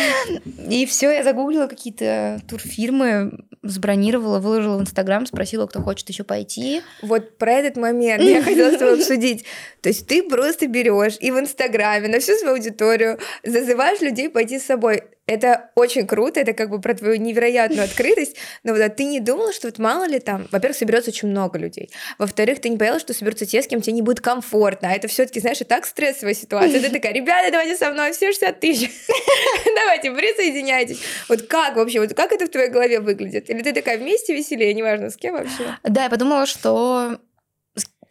[0.69, 6.83] И все, я загуглила какие-то турфирмы, забронировала, выложила в Инстаграм, спросила, кто хочет еще пойти.
[7.01, 9.45] Вот про этот момент я хотела с тобой обсудить.
[9.81, 14.59] То есть ты просто берешь и в Инстаграме на всю свою аудиторию зазываешь людей пойти
[14.59, 18.89] с собой это очень круто, это как бы про твою невероятную открытость, но вот а
[18.89, 22.69] ты не думала, что вот мало ли там, во-первых, соберется очень много людей, во-вторых, ты
[22.69, 25.41] не боялась, что соберутся те, с кем тебе не будет комфортно, а это все таки
[25.41, 28.91] знаешь, и так стрессовая ситуация, ты такая, ребята, давайте со мной, все 60 тысяч,
[29.75, 31.01] давайте, присоединяйтесь.
[31.29, 33.51] Вот как вообще, вот как это в твоей голове выглядит?
[33.51, 35.77] Или ты такая вместе веселее, неважно, с кем вообще?
[35.83, 37.19] Да, я подумала, что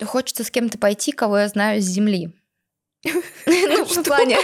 [0.03, 2.31] хочется с кем-то пойти, кого я знаю с земли.
[3.45, 4.37] Ну, в плане,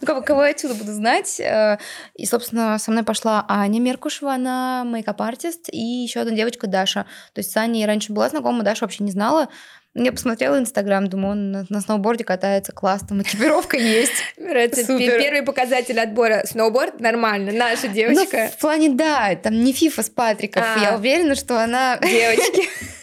[0.00, 1.38] ну, кого я отсюда буду знать.
[1.40, 1.78] Э,
[2.14, 7.06] и, собственно, со мной пошла Аня Меркушева, она мейкап-артист, и еще одна девочка Даша.
[7.34, 9.48] То есть с Аней раньше была знакома, Даша вообще не знала.
[9.94, 14.22] Я посмотрела Инстаграм, думаю, он на, на сноуборде катается, классно, экипировка есть.
[14.36, 16.42] Это первый показатель отбора.
[16.44, 18.44] Сноуборд нормально, наша девочка.
[18.44, 20.62] Ну, в плане, да, там не Фифа с Патриков.
[20.64, 20.80] А.
[20.80, 21.98] Я уверена, что она...
[21.98, 22.68] Девочки.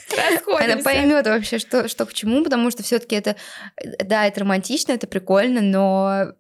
[0.57, 3.35] Она поймет вообще, что, что к чему, потому что все-таки это,
[4.03, 6.33] да, это романтично, это прикольно, но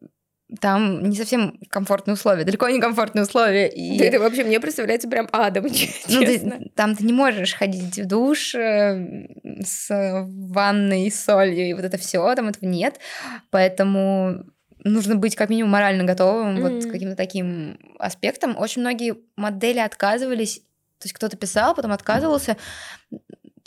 [0.61, 3.67] там не совсем комфортные условия, далеко не комфортные условия.
[3.67, 3.97] И...
[3.97, 5.65] Да это вообще мне представляется прям адом,
[6.07, 9.27] ну, ты, там ты не можешь ходить в душ э,
[9.63, 9.89] с
[10.27, 12.99] ванной, солью, и вот это все, там этого нет.
[13.49, 14.45] Поэтому
[14.83, 16.61] нужно быть как минимум морально готовым mm-hmm.
[16.61, 18.55] вот к каким-то таким аспектам.
[18.57, 20.59] Очень многие модели отказывались,
[20.99, 22.55] то есть кто-то писал, потом отказывался.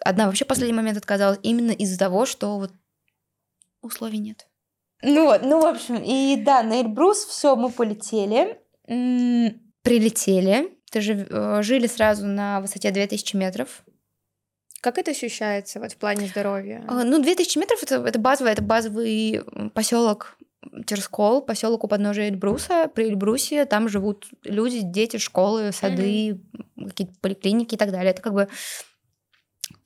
[0.05, 2.73] Одна вообще в последний момент отказалась именно из-за того, что вот
[3.83, 4.47] условий нет.
[5.03, 8.61] Ну вот, ну, в общем, и да, на Эльбрус все, мы полетели,
[9.83, 13.85] прилетели, ты же э, жили сразу на высоте 2000 метров.
[14.81, 16.85] Как это ощущается вот в плане здоровья?
[16.89, 19.43] А, ну, 2000 метров это, это базовый, это базовый
[19.75, 20.37] поселок
[20.87, 22.91] Терскол, поселок у подножия Эльбруса.
[22.93, 26.89] При Эльбрусе там живут люди, дети, школы, сады, mm-hmm.
[26.89, 28.11] какие-то поликлиники и так далее.
[28.11, 28.49] Это как бы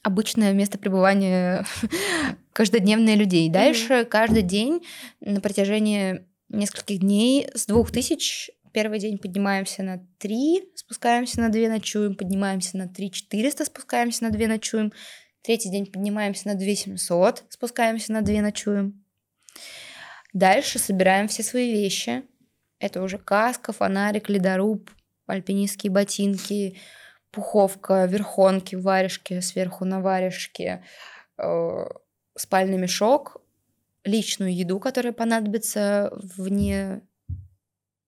[0.02, 1.64] обычное место пребывания
[2.52, 3.48] каждодневные людей.
[3.48, 4.04] Дальше mm-hmm.
[4.06, 4.82] каждый день
[5.20, 11.68] на протяжении нескольких дней с двух тысяч первый день поднимаемся на 3, спускаемся на 2,
[11.68, 14.92] ночуем, поднимаемся на 3 400, спускаемся на 2, ночуем.
[15.42, 19.04] Третий день поднимаемся на 2 700, спускаемся на 2, ночуем.
[20.32, 22.22] Дальше собираем все свои вещи.
[22.78, 24.90] Это уже каска, фонарик, ледоруб,
[25.26, 26.78] альпинистские ботинки,
[27.32, 30.84] пуховка, верхонки, варежки сверху на варежке,
[31.38, 31.84] э,
[32.36, 33.42] спальный мешок,
[34.04, 37.02] личную еду, которая понадобится вне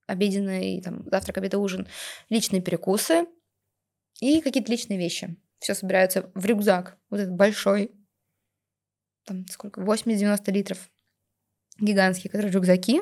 [0.07, 1.87] обеденный, там, завтрак, обед, ужин,
[2.29, 3.25] личные перекусы
[4.21, 5.35] и какие-то личные вещи.
[5.59, 7.91] Все собирается в рюкзак, вот этот большой,
[9.25, 10.91] там сколько, 80-90 литров,
[11.79, 13.01] гигантские, которые рюкзаки,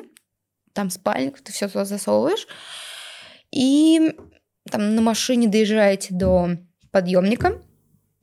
[0.72, 2.46] там спальник, ты все туда засовываешь,
[3.50, 4.16] и
[4.70, 6.56] там на машине доезжаете до
[6.90, 7.62] подъемника,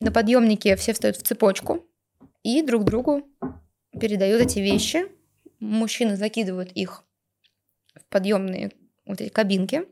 [0.00, 1.86] на подъемнике все встают в цепочку
[2.42, 3.28] и друг другу
[4.00, 5.04] передают эти вещи.
[5.60, 7.04] Мужчины закидывают их
[7.94, 8.72] в подъемные
[9.06, 9.84] вот эти кабинки.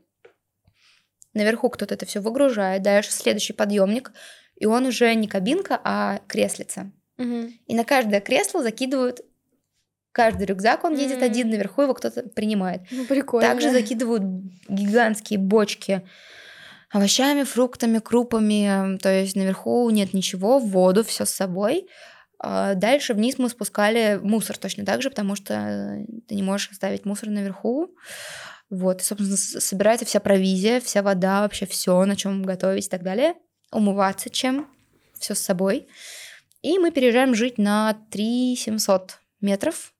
[1.33, 2.81] Наверху кто-то это все выгружает.
[2.81, 4.11] Дальше следующий подъемник,
[4.57, 6.91] и он уже не кабинка, а креслица.
[7.17, 7.51] Угу.
[7.67, 9.21] И на каждое кресло закидывают
[10.11, 12.81] каждый рюкзак, он едет mm один, наверху его кто-то принимает.
[12.91, 13.47] Ну, прикольно.
[13.47, 14.23] Также закидывают
[14.67, 16.01] гигантские бочки
[16.91, 18.97] овощами, фруктами, крупами.
[18.97, 21.87] То есть наверху нет ничего, воду, все с собой.
[22.39, 27.05] А дальше вниз мы спускали мусор точно так же, потому что ты не можешь оставить
[27.05, 27.95] мусор наверху.
[28.69, 33.03] Вот, и, собственно, собирается вся провизия, вся вода, вообще все, на чем готовить и так
[33.03, 33.35] далее.
[33.71, 34.67] Умываться чем,
[35.19, 35.87] все с собой.
[36.61, 39.93] И мы переезжаем жить на 3 700 метров.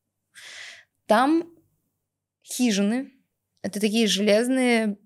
[1.06, 1.49] Там
[2.43, 3.12] хижины.
[3.62, 4.97] Это такие железные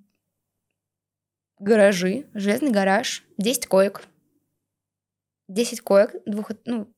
[1.60, 4.04] гаражи, железный гараж, 10 коек.
[5.48, 6.92] 10 коек, двух, ну,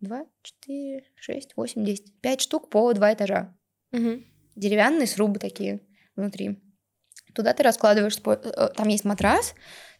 [0.00, 2.20] 2, 4, 6, 8, 10.
[2.20, 3.56] 5 штук по 2 этажа.
[3.92, 4.22] Угу.
[4.56, 5.80] Деревянные срубы такие
[6.16, 6.58] внутри.
[7.34, 9.54] Туда ты раскладываешь, э, э, там есть матрас,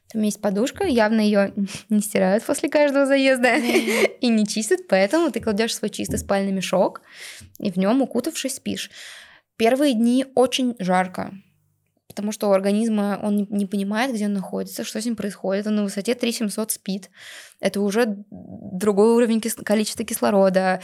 [0.08, 1.52] там есть подушка, явно ее
[1.88, 3.56] не стирают после каждого заезда
[4.20, 7.02] и не чистят, поэтому ты кладешь свой чистый спальный мешок
[7.58, 8.90] и в нем укутавшись спишь.
[9.56, 11.32] Первые дни очень жарко,
[12.16, 15.66] потому что у организма он не, понимает, где он находится, что с ним происходит.
[15.66, 17.10] Он на высоте 3700 спит.
[17.60, 20.80] Это уже другой уровень кис- количества кислорода.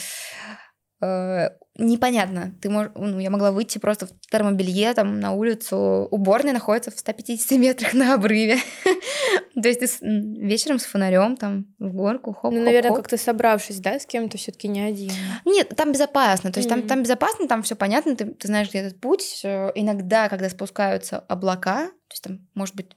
[1.03, 2.55] Э, непонятно.
[2.61, 2.89] Ты мож...
[2.95, 6.07] ну, я могла выйти просто в термобелье там на улицу.
[6.11, 8.59] Уборная находится в 150 метрах на обрыве.
[9.61, 13.99] То есть ты вечером с фонарем там в горку, хоп, Ну, наверное, как-то собравшись, да,
[13.99, 15.13] с кем-то все таки не один.
[15.45, 16.53] Нет, там безопасно.
[16.53, 19.41] То есть там, там безопасно, там все понятно, ты, ты знаешь, где этот путь.
[19.45, 22.91] Иногда, когда спускаются облака, то есть там, может быть,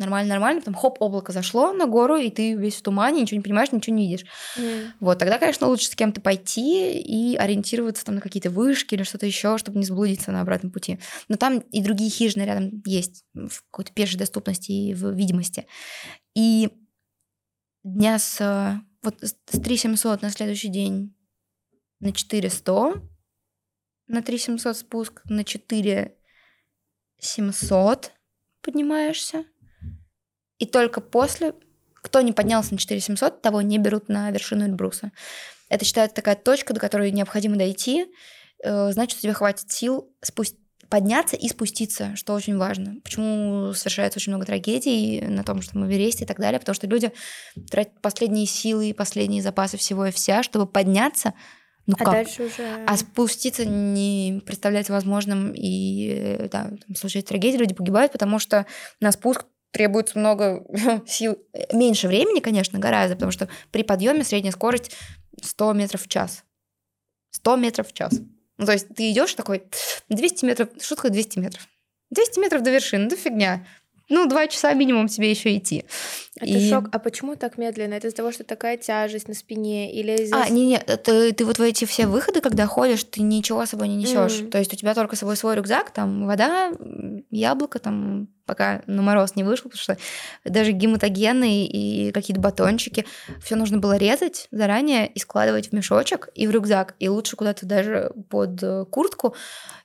[0.00, 3.70] нормально-нормально, потом хоп, облако зашло на гору, и ты весь в тумане, ничего не понимаешь,
[3.70, 4.26] ничего не видишь.
[4.58, 4.88] Mm.
[5.00, 9.26] Вот, тогда, конечно, лучше с кем-то пойти и ориентироваться там на какие-то вышки или что-то
[9.26, 10.98] еще, чтобы не заблудиться на обратном пути.
[11.28, 15.66] Но там и другие хижины рядом есть в какой-то пешей доступности и в видимости.
[16.34, 16.70] И
[17.84, 21.14] дня с вот с 3700 на следующий день
[22.00, 23.02] на 400,
[24.06, 28.12] на 3700 спуск, на 4700
[28.62, 29.44] поднимаешься,
[30.60, 31.54] и только после,
[31.94, 35.10] кто не поднялся на 4700, того не берут на вершину Эльбруса.
[35.68, 38.06] Это считается такая точка, до которой необходимо дойти.
[38.62, 40.56] Э, значит, у тебя хватит сил спусть
[40.88, 42.96] подняться и спуститься, что очень важно.
[43.04, 46.74] Почему совершается очень много трагедий на том, что мы в Эвересте и так далее, потому
[46.74, 47.12] что люди
[47.70, 51.32] тратят последние силы и последние запасы всего и вся, чтобы подняться,
[51.86, 52.12] ну а как?
[52.12, 52.84] дальше уже...
[52.86, 58.66] А спуститься не представляется возможным, и да, там случается трагедия, люди погибают, потому что
[59.00, 60.64] на спуск требуется много
[61.06, 61.38] сил,
[61.72, 64.92] меньше времени, конечно, гораздо, потому что при подъеме средняя скорость
[65.42, 66.44] 100 метров в час.
[67.32, 68.14] 100 метров в час.
[68.58, 69.62] Ну, то есть ты идешь такой
[70.08, 71.66] 200 метров, шутка 200 метров.
[72.10, 73.64] 200 метров до вершины, да фигня
[74.10, 75.84] ну, два часа минимум тебе еще идти.
[76.36, 76.68] Это и...
[76.68, 76.88] шок.
[76.92, 77.94] А почему так медленно?
[77.94, 80.42] Это из-за того, что такая тяжесть на спине или из-за...
[80.42, 83.86] А, не-не, ты, ты вот в эти все выходы, когда ходишь, ты ничего с собой
[83.88, 84.40] не несешь.
[84.40, 84.50] Mm.
[84.50, 86.72] То есть у тебя только с собой свой рюкзак, там вода,
[87.30, 89.96] яблоко, там пока на мороз не вышел, потому что
[90.44, 93.06] даже гематогены и какие-то батончики,
[93.40, 97.64] все нужно было резать заранее и складывать в мешочек и в рюкзак, и лучше куда-то
[97.64, 99.36] даже под э, куртку,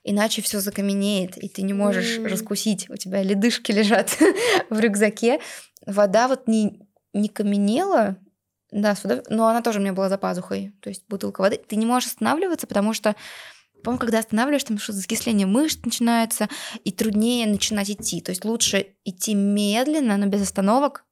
[0.02, 2.26] иначе все закаменеет, и ты не можешь mm.
[2.26, 4.18] раскусить, у тебя ледышки лежат
[4.70, 5.38] в рюкзаке.
[5.86, 6.80] Вода вот не,
[7.12, 8.16] не каменела,
[8.72, 8.96] Да,
[9.28, 10.74] но она тоже у меня была за пазухой.
[10.82, 11.60] То есть бутылка воды.
[11.68, 13.14] Ты не можешь останавливаться, потому что,
[13.82, 16.48] по-моему, когда останавливаешься, там что-то закисление мышц начинается,
[16.84, 18.20] и труднее начинать идти.
[18.20, 21.04] То есть лучше идти медленно, но без остановок.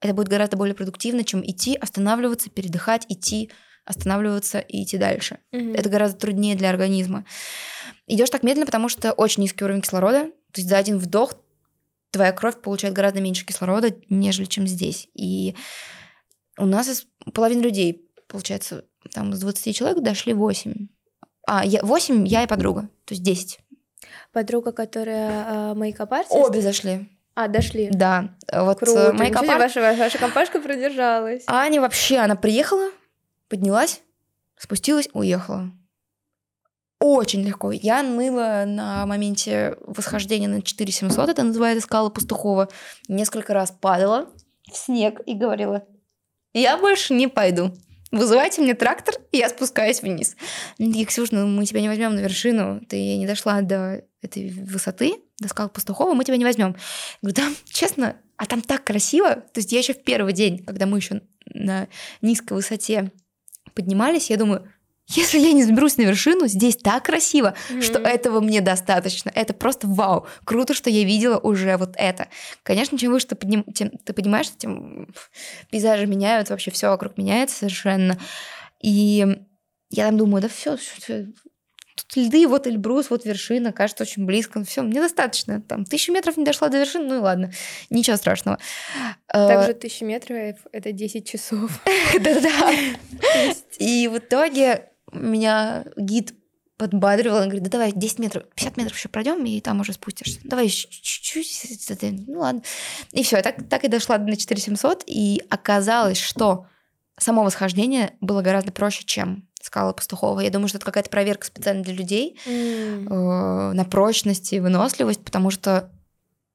[0.00, 3.50] Это будет гораздо более продуктивно, чем идти, останавливаться, передыхать, идти,
[3.84, 5.38] останавливаться и идти дальше.
[5.52, 5.74] Мгм.
[5.74, 7.24] Это гораздо труднее для организма.
[8.06, 10.24] Идешь так медленно, потому что очень низкий уровень кислорода.
[10.52, 11.34] То есть за один вдох
[12.10, 15.08] твоя кровь получает гораздо меньше кислорода, нежели чем здесь.
[15.14, 15.54] И
[16.58, 20.88] у нас из половины людей, получается, там из 20 человек дошли 8.
[21.46, 23.58] А, я, 8 я и подруга, то есть 10.
[24.32, 26.32] Подруга, которая э, мейкап-артист?
[26.32, 27.08] Обе зашли.
[27.34, 27.88] А, дошли.
[27.92, 29.12] Да, вот э, Круто.
[29.12, 31.42] моя Ничего себе, компар- ваша, ваша компашка продержалась.
[31.46, 32.90] Аня вообще, она приехала,
[33.48, 34.02] поднялась,
[34.56, 35.70] спустилась, уехала.
[37.00, 37.72] Очень легко.
[37.72, 42.68] Я ныла на моменте восхождения на 4700, это называется скала Пастухова.
[43.08, 44.28] Несколько раз падала
[44.70, 45.84] в снег и говорила,
[46.52, 47.72] я больше не пойду.
[48.10, 50.36] Вызывайте мне трактор, и я спускаюсь вниз.
[50.78, 54.50] Они такие, Ксюш, ну мы тебя не возьмем на вершину, ты не дошла до этой
[54.50, 56.76] высоты, до скал Пастухова, мы тебя не возьмем.
[57.22, 59.36] Я говорю, да, честно, а там так красиво.
[59.36, 61.88] То есть я еще в первый день, когда мы еще на
[62.20, 63.12] низкой высоте
[63.74, 64.70] поднимались, я думаю,
[65.10, 68.06] если я не заберусь на вершину, здесь так красиво, что Мгм.
[68.08, 69.30] этого мне достаточно.
[69.34, 70.26] Это просто вау.
[70.44, 72.28] Круто, что я видела уже вот это.
[72.62, 75.08] Конечно, чем выше ты, подним- тем ты поднимаешься, тем
[75.70, 78.18] пейзажи меняются, вообще все вокруг меняется совершенно.
[78.82, 79.26] И
[79.90, 84.62] я там думаю, да все, тут льды, вот Эльбрус, вот вершина, кажется очень близко.
[84.64, 85.60] Все, мне достаточно.
[85.60, 87.52] Там тысячу метров не дошла до вершины, ну и ладно,
[87.90, 88.58] ничего страшного.
[89.28, 91.70] Э, Также тысяча метров— это 10 часов.
[92.14, 92.72] Да-да-да.
[93.78, 96.34] И в итоге меня гид
[96.76, 100.40] подбадривал, он говорит, да давай 10 метров, 50 метров еще пройдем, и там уже спустишься.
[100.44, 102.26] Давай еще чуть-чуть.
[102.26, 102.62] Ну ладно.
[103.12, 106.66] И все, так, так и дошла до 4700, и оказалось, что
[107.18, 110.40] само восхождение было гораздо проще, чем скала Пастухова.
[110.40, 113.06] Я думаю, что это какая-то проверка специально для людей М.
[113.06, 115.90] э, на прочность и выносливость, потому что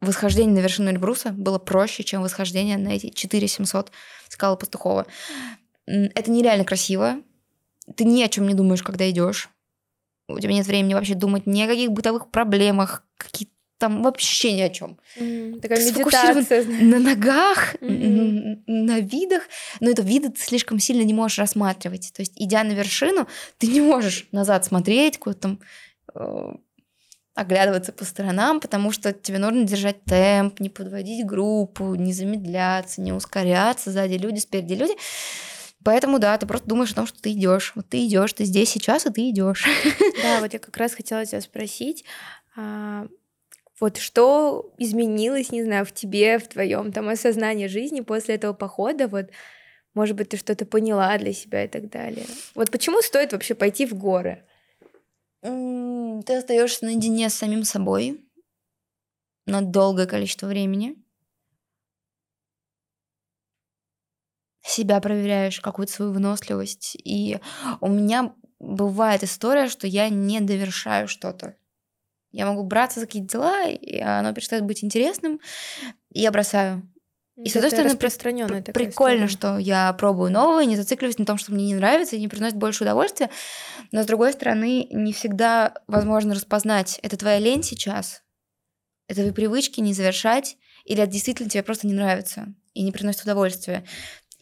[0.02, 3.92] восхождение на вершину Эльбруса было проще, чем восхождение на эти 4700
[4.28, 5.06] скалы Пастухова.
[5.86, 7.18] Это нереально красиво.
[7.96, 9.50] Ты ни о чем не думаешь, когда идешь.
[10.28, 14.62] У тебя нет времени вообще думать ни о каких бытовых проблемах, какие там вообще ни
[14.62, 14.98] о чем.
[15.18, 16.66] М, Такая Сфокусирован медитация.
[16.82, 19.44] На ногах, н- на видах,
[19.82, 22.12] но это виды ты слишком сильно не можешь рассматривать.
[22.16, 23.28] То есть, идя на вершину,
[23.58, 25.60] ты не можешь назад смотреть, куда там
[26.16, 26.54] э,
[27.36, 33.12] оглядываться по сторонам, потому что тебе нужно держать темп, не подводить группу, не замедляться, не
[33.12, 34.94] ускоряться, сзади люди, спереди люди.
[35.86, 37.72] Поэтому да, ты просто думаешь о том, что ты идешь.
[37.76, 39.66] Вот ты идешь, ты здесь сейчас, и ты идешь.
[40.24, 42.04] Да, вот я как раз хотела тебя спросить,
[42.56, 43.08] а,
[43.80, 49.08] вот что изменилось, не знаю, в тебе, в твоем там осознании жизни после этого похода,
[49.08, 49.30] вот,
[49.94, 52.26] может быть, ты что-то поняла для себя и так далее.
[52.56, 54.44] Вот почему стоит вообще пойти в горы?
[55.42, 58.26] Ты остаешься наедине с самим собой
[59.46, 60.96] на долгое количество времени.
[64.76, 66.98] Себя проверяешь, какую-то свою выносливость.
[67.04, 67.40] И
[67.80, 71.56] у меня бывает история, что я не довершаю что-то.
[72.32, 75.40] Я могу браться за какие-то дела, и оно перестает быть интересным,
[76.12, 76.82] и я бросаю.
[77.38, 78.08] И, с одной стороны, при-
[78.74, 82.28] Прикольно, что я пробую новое, не зацикливаюсь на том, что мне не нравится и не
[82.28, 83.30] приносит больше удовольствия.
[83.94, 88.24] Но с другой стороны, не всегда возможно распознать, это твоя лень сейчас,
[89.08, 93.24] это твои привычки не завершать, или это действительно тебе просто не нравится и не приносит
[93.24, 93.86] удовольствия.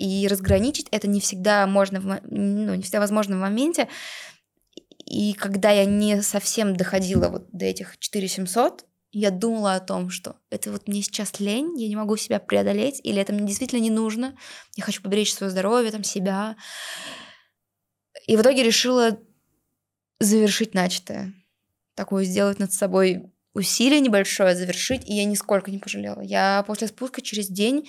[0.04, 3.88] И разграничить это не всегда можно, в ну, не всегда возможно в моменте.
[5.06, 10.36] И когда я не совсем доходила вот до этих 4700, я думала о том, что
[10.50, 13.92] это вот мне сейчас лень, я не могу себя преодолеть, или это мне действительно не
[13.92, 14.36] нужно,
[14.76, 16.58] я хочу поберечь свое здоровье, там, себя.
[18.28, 19.18] И в итоге решила
[20.20, 21.34] завершить начатое.
[21.96, 26.20] Такое сделать над собой усилие небольшое, завершить, и я нисколько не пожалела.
[26.20, 27.88] Я после спуска через день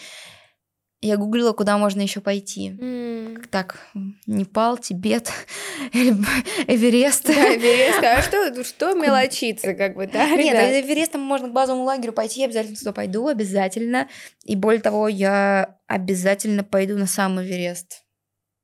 [1.07, 2.77] я гуглила, куда можно еще пойти.
[2.81, 3.43] М.
[3.51, 3.79] Так,
[4.27, 5.31] Непал, Тибет,
[5.93, 7.27] Эверест.
[7.27, 8.03] Да, Эверест.
[8.03, 10.85] А что, что мелочиться, как бы, да, Нет, ребят?
[10.85, 14.09] Эверестом можно к базовому лагерю пойти, я обязательно туда пойду, обязательно.
[14.45, 18.05] И более того, я обязательно пойду на сам Эверест.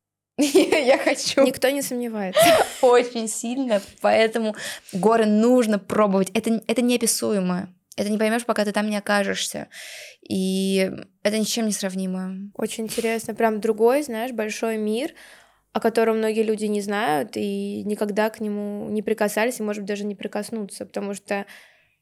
[0.41, 2.41] Я хочу Никто не сомневается.
[2.80, 4.57] очень сильно, поэтому
[4.93, 6.30] горы нужно пробовать.
[6.32, 7.68] Это, это неописуемо.
[7.97, 9.68] Это не поймешь, пока ты там не окажешься.
[10.28, 10.91] И
[11.22, 12.51] это ни с чем не сравнимо.
[12.55, 13.34] Очень интересно.
[13.34, 15.12] Прям другой, знаешь, большой мир,
[15.72, 19.88] о котором многие люди не знают и никогда к нему не прикасались, и, может быть,
[19.88, 20.86] даже не прикоснуться.
[20.86, 21.47] Потому что,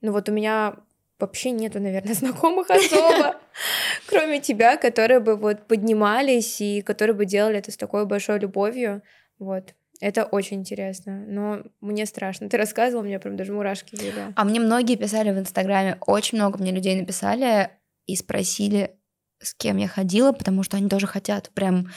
[0.01, 0.77] ну вот у меня
[1.19, 3.37] вообще нету, наверное, знакомых особо,
[4.07, 9.03] кроме тебя, которые бы вот поднимались и которые бы делали это с такой большой любовью.
[9.39, 9.75] Вот.
[10.01, 12.49] Это очень интересно, но мне страшно.
[12.49, 14.33] Ты рассказывала, у меня прям даже мурашки были.
[14.35, 17.71] А мне многие писали в Инстаграме, очень много мне людей написали
[18.07, 18.93] и спросили,
[19.41, 21.89] с кем я ходила, потому что они тоже хотят прям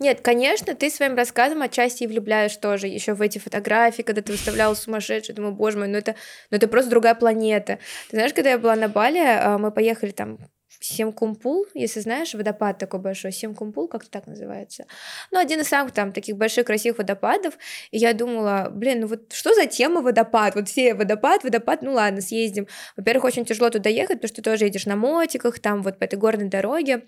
[0.00, 4.32] нет, конечно, ты своим рассказом отчасти и влюбляешь тоже еще в эти фотографии, когда ты
[4.32, 6.16] выставляла сумасшедший, думаю, боже мой, ну это,
[6.50, 7.78] ну это просто другая планета.
[8.10, 10.38] Ты знаешь, когда я была на Бали, а, мы поехали там
[10.80, 14.86] Семкумпул, если знаешь, водопад такой большой, Семкумпул, как-то так называется.
[15.30, 17.54] Ну, один из самых там таких больших красивых водопадов.
[17.90, 20.54] И я думала, блин, ну вот что за тема водопад?
[20.54, 22.66] Вот все водопад, водопад, ну ладно, съездим.
[22.96, 26.04] Во-первых, очень тяжело туда ехать, потому что ты тоже едешь на мотиках, там вот по
[26.04, 27.02] этой горной дороге.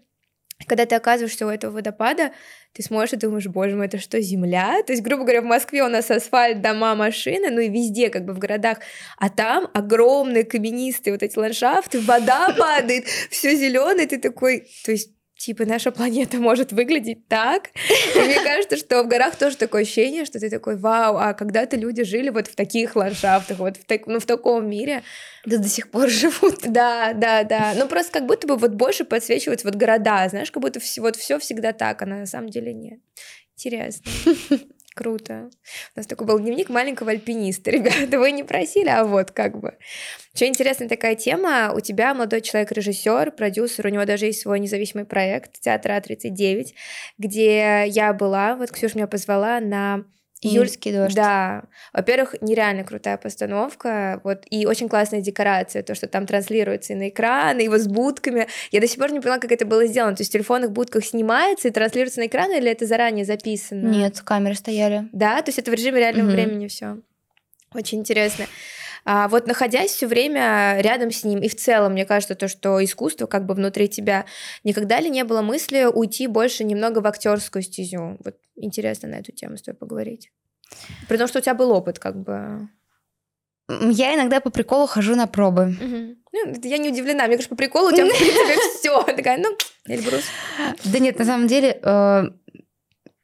[0.67, 2.33] Когда ты оказываешься у этого водопада,
[2.73, 4.83] ты смотришь и думаешь, боже мой, это что, земля?
[4.87, 8.25] То есть, грубо говоря, в Москве у нас асфальт, дома, машины, ну и везде, как
[8.25, 8.79] бы в городах,
[9.19, 15.11] а там огромные каменистые вот эти ландшафты, вода падает, все зеленое, ты такой, то есть
[15.43, 17.71] типа, наша планета может выглядеть так.
[18.15, 21.77] И мне кажется, что в горах тоже такое ощущение, что ты такой, вау, а когда-то
[21.77, 25.03] люди жили вот в таких ландшафтах, вот в, так, ну, в таком мире.
[25.45, 26.61] Да до сих пор живут.
[26.63, 27.75] Да, да, да.
[27.77, 31.17] Ну, просто как будто бы вот больше подсвечивают вот города, знаешь, как будто все, вот
[31.17, 33.01] все всегда так, а на самом деле нет.
[33.57, 34.11] Интересно.
[34.95, 35.49] Круто.
[35.95, 37.71] У нас такой был дневник маленького альпиниста.
[37.73, 39.79] Ребята, вы не просили, а вот как бы.
[40.35, 41.73] Что интересная такая тема.
[41.75, 46.67] У тебя молодой человек, режиссер, продюсер, у него даже есть свой независимый проект Театр А39,
[47.19, 50.05] где я была, вот Ксюша меня позвала на
[50.43, 51.15] Июльский дождь.
[51.15, 51.65] Да.
[51.93, 57.09] Во-первых, нереально крутая постановка, вот, и очень классная декорация, то, что там транслируется и на
[57.09, 58.49] экран, и вот с будками.
[58.73, 60.17] Я до сих пор не поняла, как это было сделано.
[60.17, 63.89] То есть в телефонных будках снимается и транслируется на экран, или это заранее записано?
[63.89, 65.09] Нет, камеры стояли.
[65.13, 66.35] Да, то есть это в режиме реального угу.
[66.35, 66.99] времени все.
[67.75, 68.47] Очень интересно.
[69.05, 72.83] А вот находясь все время рядом с ним, и в целом, мне кажется, то, что
[72.83, 74.27] искусство как бы внутри тебя,
[74.65, 78.17] никогда ли не было мысли уйти больше немного в актерскую стезю?
[78.25, 80.31] Вот интересно на эту тему с тобой поговорить.
[81.09, 82.69] При том, что у тебя был опыт, как бы.
[83.69, 85.77] Я иногда по приколу хожу на пробы.
[85.81, 86.17] Угу.
[86.33, 87.27] Ну, я не удивлена.
[87.27, 89.03] Мне кажется, по приколу у тебя, в принципе, все.
[89.03, 90.25] Такая, ну, Эльбрус.
[90.85, 92.23] Да нет, на самом деле, э,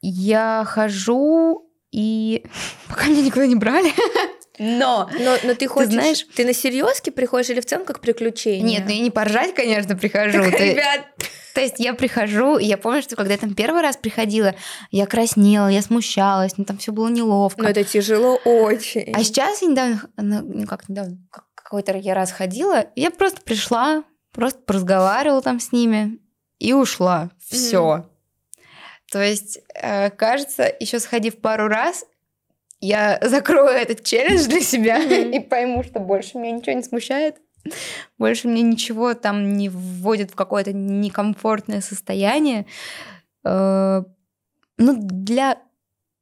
[0.00, 2.44] я хожу и
[2.88, 3.92] пока меня никуда не брали.
[4.58, 8.00] Но, но, но ты хочешь, ты знаешь, ты на серьезке приходишь или в целом как
[8.00, 8.62] приключение?
[8.62, 10.42] Нет, ну я не поржать, конечно, прихожу.
[10.42, 10.72] Так, ты...
[10.72, 11.06] ребят,
[11.54, 14.54] то есть я прихожу, и я помню, что когда я там первый раз приходила,
[14.90, 17.62] я краснела, я смущалась, ну там все было неловко.
[17.62, 19.12] Но это тяжело очень.
[19.14, 21.18] А сейчас я недавно, ну как недавно,
[21.54, 26.18] какой-то я раз ходила, я просто пришла, просто поразговаривала там с ними
[26.58, 27.30] и ушла.
[27.48, 27.78] Все.
[27.78, 28.04] Mm.
[29.10, 32.04] То есть, э, кажется, еще сходив пару раз,
[32.80, 35.36] я закрою этот челлендж для себя mm-hmm.
[35.36, 37.36] и пойму, что больше меня ничего не смущает.
[38.18, 42.66] Больше мне ничего там не вводит в какое-то некомфортное состояние.
[43.44, 44.02] Э,
[44.76, 45.58] ну, для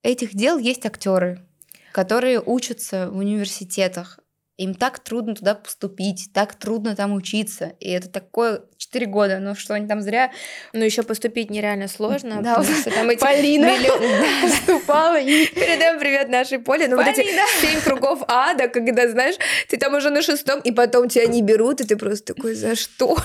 [0.02, 1.46] этих дел есть актеры,
[1.92, 4.18] которые учатся в университетах.
[4.56, 7.74] Им так трудно туда поступить, так трудно там учиться.
[7.78, 10.30] И это такое 4 года, ну что они там зря...
[10.72, 12.42] Ну еще поступить нереально сложно.
[12.42, 13.68] Да, что там эти Полина
[14.42, 15.20] поступала.
[15.20, 16.88] Передаем привет нашей Поле.
[16.88, 17.26] Ну вот эти
[17.60, 19.36] семь кругов ада, когда, знаешь,
[19.68, 22.74] ты там уже на шестом, и потом тебя не берут, и ты просто такой, за
[22.76, 23.16] что?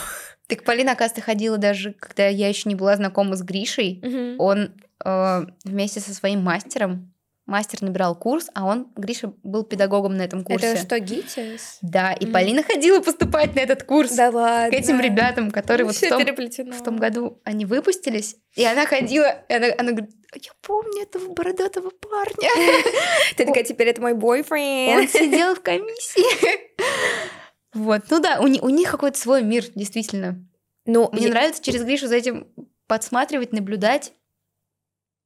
[0.47, 4.03] Так Полина, оказывается, ходила даже, когда я еще не была знакома с Гришей.
[4.37, 7.13] Он э, вместе со своим мастером
[7.51, 10.67] мастер набирал курс, а он, Гриша, был педагогом на этом курсе.
[10.67, 11.79] Это что, ГИТИС?
[11.81, 12.31] Да, и mm.
[12.31, 14.11] Полина ходила поступать на этот курс.
[14.13, 14.71] Да ладно.
[14.71, 19.43] К этим ребятам, которые вот в том, в том году они выпустились, и она ходила,
[19.49, 22.49] и она, она говорит, я помню этого бородатого парня.
[23.35, 25.01] Ты такая, теперь это мой бойфренд.
[25.01, 26.71] Он сидел в комиссии.
[27.73, 30.45] Вот, ну да, у, у них какой-то свой мир, действительно.
[30.85, 31.29] Ну, Мне я...
[31.29, 32.47] нравится через Гришу за этим
[32.87, 34.13] подсматривать, наблюдать.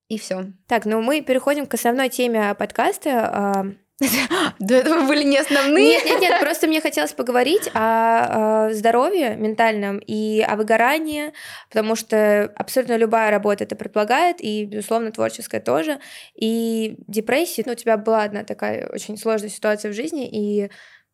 [0.08, 0.46] И все.
[0.68, 3.30] Так, ну мы переходим к основной теме подкаста.
[3.34, 3.66] А,
[4.60, 5.86] До этого были не основные.
[5.86, 11.32] Нет, нет, нет, просто мне хотелось поговорить о, о здоровье ментальном и о выгорании,
[11.70, 16.00] потому что абсолютно любая работа это предполагает, и, безусловно, творческая тоже.
[16.36, 20.70] И депрессия, ну, у тебя была одна такая очень сложная ситуация в жизни, и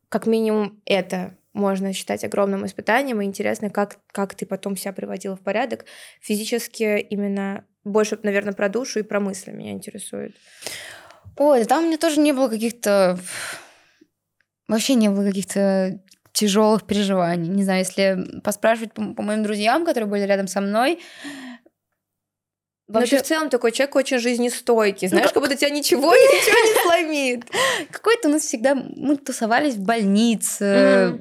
[0.09, 5.35] как минимум это можно считать огромным испытанием, и интересно, как, как ты потом себя приводила
[5.35, 5.85] в порядок.
[6.19, 10.35] Физически именно больше, наверное, про душу и про мысли меня интересует.
[11.37, 13.17] Ой, там у меня тоже не было каких-то...
[14.67, 15.99] Вообще не было каких-то
[16.31, 17.49] тяжелых переживаний.
[17.49, 20.99] Не знаю, если поспрашивать по, по моим друзьям, которые были рядом со мной,
[22.87, 23.15] Вообще...
[23.15, 26.57] Но ты в целом такой человек очень жизнестойкий, знаешь, ну, как будто тебя ничего, ничего
[26.57, 27.45] не сломит.
[27.89, 28.75] Какой-то у нас всегда...
[28.75, 31.17] Мы тусовались в больнице,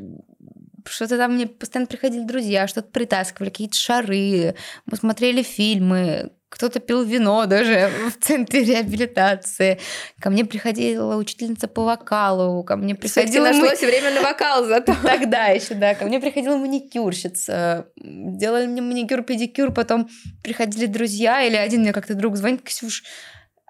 [0.84, 4.56] что-то там мне постоянно приходили друзья, что-то притаскивали, какие-то шары,
[4.86, 9.78] мы смотрели фильмы, кто-то пил вино даже в центре реабилитации.
[10.20, 13.46] Ко мне приходила учительница по вокалу, ко мне приходила...
[13.46, 13.86] Кстати, нашлось мы...
[13.88, 14.94] время на вокал зато.
[15.02, 15.94] Тогда еще, да.
[15.94, 17.86] Ко мне приходила маникюрщица.
[17.96, 20.10] Делали мне маникюр, педикюр, потом
[20.42, 23.04] приходили друзья, или один мне как-то друг звонит, Ксюш,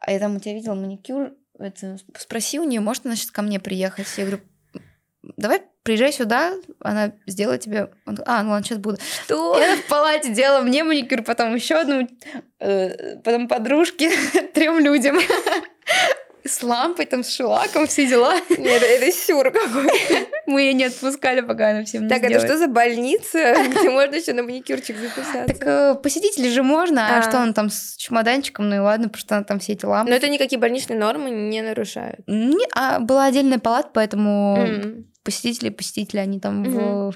[0.01, 3.43] а я там у тебя видела маникюр, это, спроси у нее, может она сейчас ко
[3.43, 4.07] мне приехать?
[4.17, 4.43] Я говорю,
[5.23, 7.91] давай приезжай сюда, она сделает тебе...
[8.07, 8.99] Он, а, ну ладно, сейчас буду.
[9.25, 9.59] Что?
[9.59, 12.09] Я в палате делала мне маникюр, потом еще одну,
[12.59, 14.11] э, потом подружке,
[14.55, 15.19] трем людям.
[16.43, 18.35] С лампой, там, с шелаком, все дела.
[18.49, 20.27] Нет, это сюр какой-то.
[20.47, 24.15] Мы ее не отпускали, пока она всем не Так, это что за больница, где можно
[24.15, 25.45] еще на маникюрчик записаться?
[25.47, 27.23] Так э, посетители же можно, а.
[27.23, 30.11] что он там с чемоданчиком, ну и ладно, потому что там все эти лампы.
[30.11, 32.21] Но это никакие больничные нормы не нарушают.
[32.27, 37.13] Не, а была отдельная палата, поэтому посетители, посетители, они там в,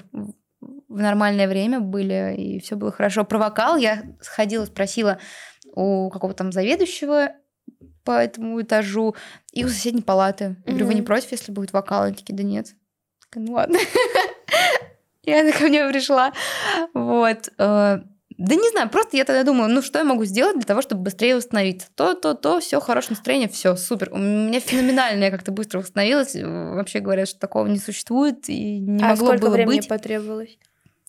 [0.61, 3.23] в нормальное время были, и все было хорошо.
[3.25, 5.19] Про вокал я сходила, спросила
[5.75, 7.31] у какого-то там заведующего
[8.03, 9.15] по этому этажу
[9.51, 10.57] и у соседней палаты.
[10.65, 12.03] Я говорю, вы не против, если будет вокал?
[12.03, 12.75] Они такие, да нет.
[13.35, 13.77] ну ладно.
[15.23, 16.33] И она ко мне пришла.
[16.93, 17.49] Вот.
[18.37, 21.03] Да не знаю, просто я тогда думаю, ну что я могу сделать для того, чтобы
[21.03, 21.87] быстрее восстановиться?
[21.95, 24.09] То, то, то, все, хорошее настроение, все, супер.
[24.11, 26.35] У меня феноменально я как-то быстро восстановилась.
[26.35, 29.87] Вообще говорят, что такого не существует и не а могло сколько было времени быть.
[29.87, 30.57] потребовалось?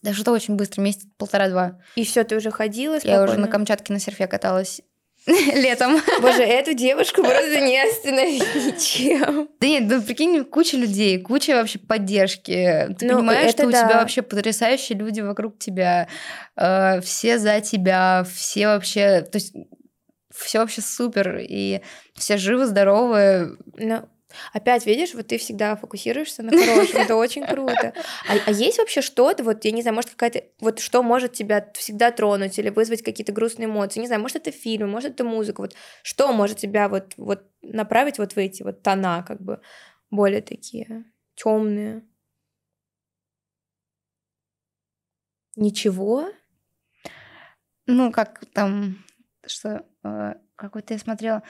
[0.03, 1.81] Да что-то очень быстро, месяц полтора-два.
[1.97, 3.17] И все, ты уже ходила спокойно?
[3.17, 4.83] Я уже на Камчатке на серфе каталась
[5.55, 6.01] летом.
[6.21, 9.49] Боже, эту девушку просто не остановить ничем.
[9.61, 12.95] Да нет, ну прикинь, куча людей, куча вообще поддержки.
[12.99, 13.69] Ты ну, понимаешь, что да.
[13.69, 16.07] у тебя вообще потрясающие люди вокруг тебя,
[16.57, 19.53] э, все за тебя, все вообще, то есть
[20.33, 21.81] все вообще супер, и
[22.15, 23.57] все живы, здоровы.
[23.77, 24.09] Ну,
[24.53, 27.93] Опять, видишь, вот ты всегда фокусируешься на хорошем, это очень круто.
[28.29, 31.69] А, а есть вообще что-то, вот, я не знаю, может, какая-то, вот что может тебя
[31.75, 34.01] всегда тронуть или вызвать какие-то грустные эмоции?
[34.01, 38.19] Не знаю, может, это фильм, может, это музыка, вот что может тебя вот, вот направить
[38.19, 39.61] вот в эти вот тона, как бы,
[40.11, 41.05] более такие
[41.35, 42.03] темные?
[45.57, 46.29] Ничего?
[47.87, 49.05] Ну, как там,
[49.47, 51.43] что, э, какой-то я смотрела,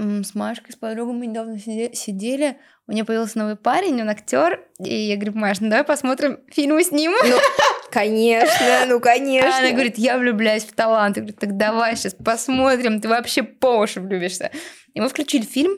[0.00, 4.94] с Машкой, с подругой мы недавно сидели, у нее появился новый парень, он актер, и
[4.94, 7.12] я говорю, Маш, ну давай посмотрим фильмы с ним.
[7.12, 7.36] Ну,
[7.90, 9.56] конечно, ну конечно.
[9.56, 11.16] А она говорит, я влюбляюсь в талант.
[11.16, 14.50] Я говорю, так давай сейчас посмотрим, ты вообще по уши влюбишься.
[14.94, 15.76] И мы включили фильм,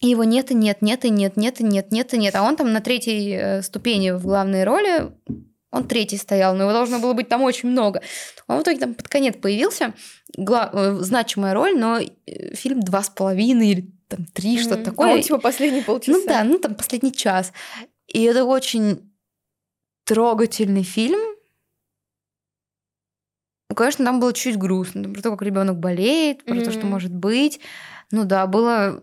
[0.00, 2.34] и его нет и нет, нет и нет, нет и нет, нет и нет.
[2.34, 5.12] А он там на третьей э, ступени в главной роли
[5.72, 8.02] он третий стоял, но его должно было быть там очень много.
[8.46, 9.94] Он в итоге там под конец появился,
[10.36, 14.62] гла- э, значимая роль, но э, фильм два с половиной или там три, mm-hmm.
[14.62, 15.10] что-то такое.
[15.10, 16.18] А он типа последний полчаса.
[16.18, 17.52] Ну да, ну там последний час.
[18.06, 19.10] И это очень
[20.04, 21.20] трогательный фильм.
[23.70, 26.64] Ну, конечно, там было чуть грустно, про то, как ребенок болеет, про mm-hmm.
[26.64, 27.60] то, что может быть.
[28.10, 29.00] Ну да, было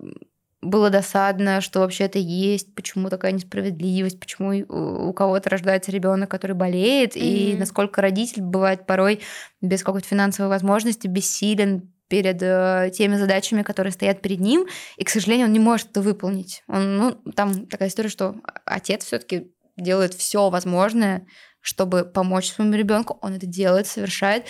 [0.61, 6.55] было досадно, что вообще это есть, почему такая несправедливость, почему у кого-то рождается ребенок, который
[6.55, 7.53] болеет, mm-hmm.
[7.53, 9.21] и насколько родитель бывает порой
[9.61, 15.09] без какой-то финансовой возможности бессилен перед э, теми задачами, которые стоят перед ним, и, к
[15.09, 16.63] сожалению, он не может это выполнить.
[16.67, 18.35] Он, ну, там такая история, что
[18.65, 21.25] отец все-таки делает все возможное,
[21.61, 23.17] чтобы помочь своему ребенку.
[23.21, 24.45] Он это делает, совершает,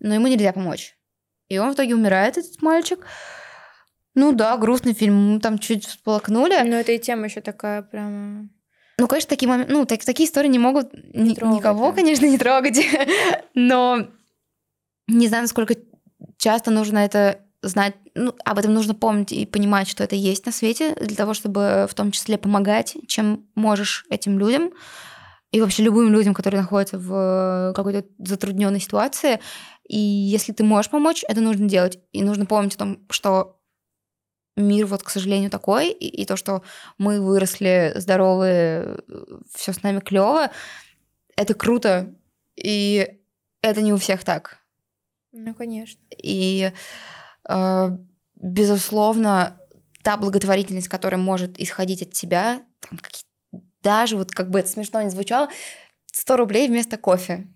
[0.00, 0.96] но ему нельзя помочь.
[1.48, 3.06] И он в итоге умирает, этот мальчик.
[4.14, 5.34] Ну да, грустный фильм.
[5.34, 6.60] Мы там чуть всплакнули.
[6.68, 8.50] Но это и тема еще такая прям.
[8.98, 11.96] Ну, конечно, такие моменты, ну, так, такие истории не могут не ни, трогать, никого, да.
[11.96, 12.78] конечно, не трогать.
[13.54, 14.06] Но
[15.08, 15.74] не знаю, насколько
[16.36, 20.52] часто нужно это знать, ну, об этом нужно помнить и понимать, что это есть на
[20.52, 24.72] свете, для того, чтобы в том числе помогать, чем можешь этим людям
[25.52, 29.40] и вообще любым людям, которые находятся в какой-то затрудненной ситуации.
[29.88, 31.98] И если ты можешь помочь, это нужно делать.
[32.12, 33.60] И нужно помнить о том, что
[34.56, 36.62] мир вот, к сожалению, такой, и, и то, что
[36.98, 38.98] мы выросли здоровые,
[39.54, 40.50] все с нами клево,
[41.36, 42.14] это круто,
[42.56, 43.18] и
[43.62, 44.58] это не у всех так.
[45.32, 46.00] Ну, конечно.
[46.22, 46.72] И,
[47.48, 47.88] э,
[48.36, 49.58] безусловно,
[50.02, 52.98] та благотворительность, которая может исходить от тебя, там,
[53.82, 55.48] даже вот как бы это смешно не звучало,
[56.12, 57.48] 100 рублей вместо кофе.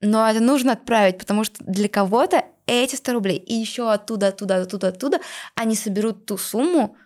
[0.00, 4.62] Но это нужно отправить, потому что для кого-то эти 100 рублей и еще оттуда, оттуда,
[4.62, 5.20] оттуда, оттуда,
[5.54, 6.96] они соберут ту сумму,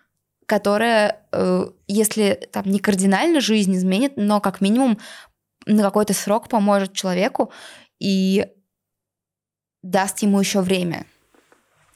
[0.45, 4.99] которая, э, если там не кардинально жизнь изменит, но как минимум
[5.65, 7.51] на какой-то срок поможет человеку
[7.99, 8.47] и
[9.81, 11.05] даст ему еще время.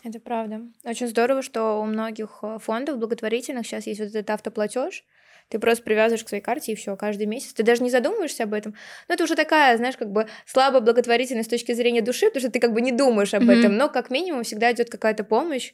[0.04, 0.62] Это правда.
[0.86, 5.04] Очень здорово, что у многих э, фондов благотворительных сейчас есть вот этот автоплатеж,
[5.50, 7.54] Ты просто привязываешь к своей карте, и все, каждый месяц.
[7.54, 8.76] Ты даже не задумываешься об этом.
[9.08, 12.52] Но это уже такая, знаешь, как бы слабая благотворительность с точки зрения души, потому что
[12.52, 13.60] ты как бы не думаешь об mm-hmm.
[13.60, 15.72] этом, но как минимум всегда идет какая-то помощь.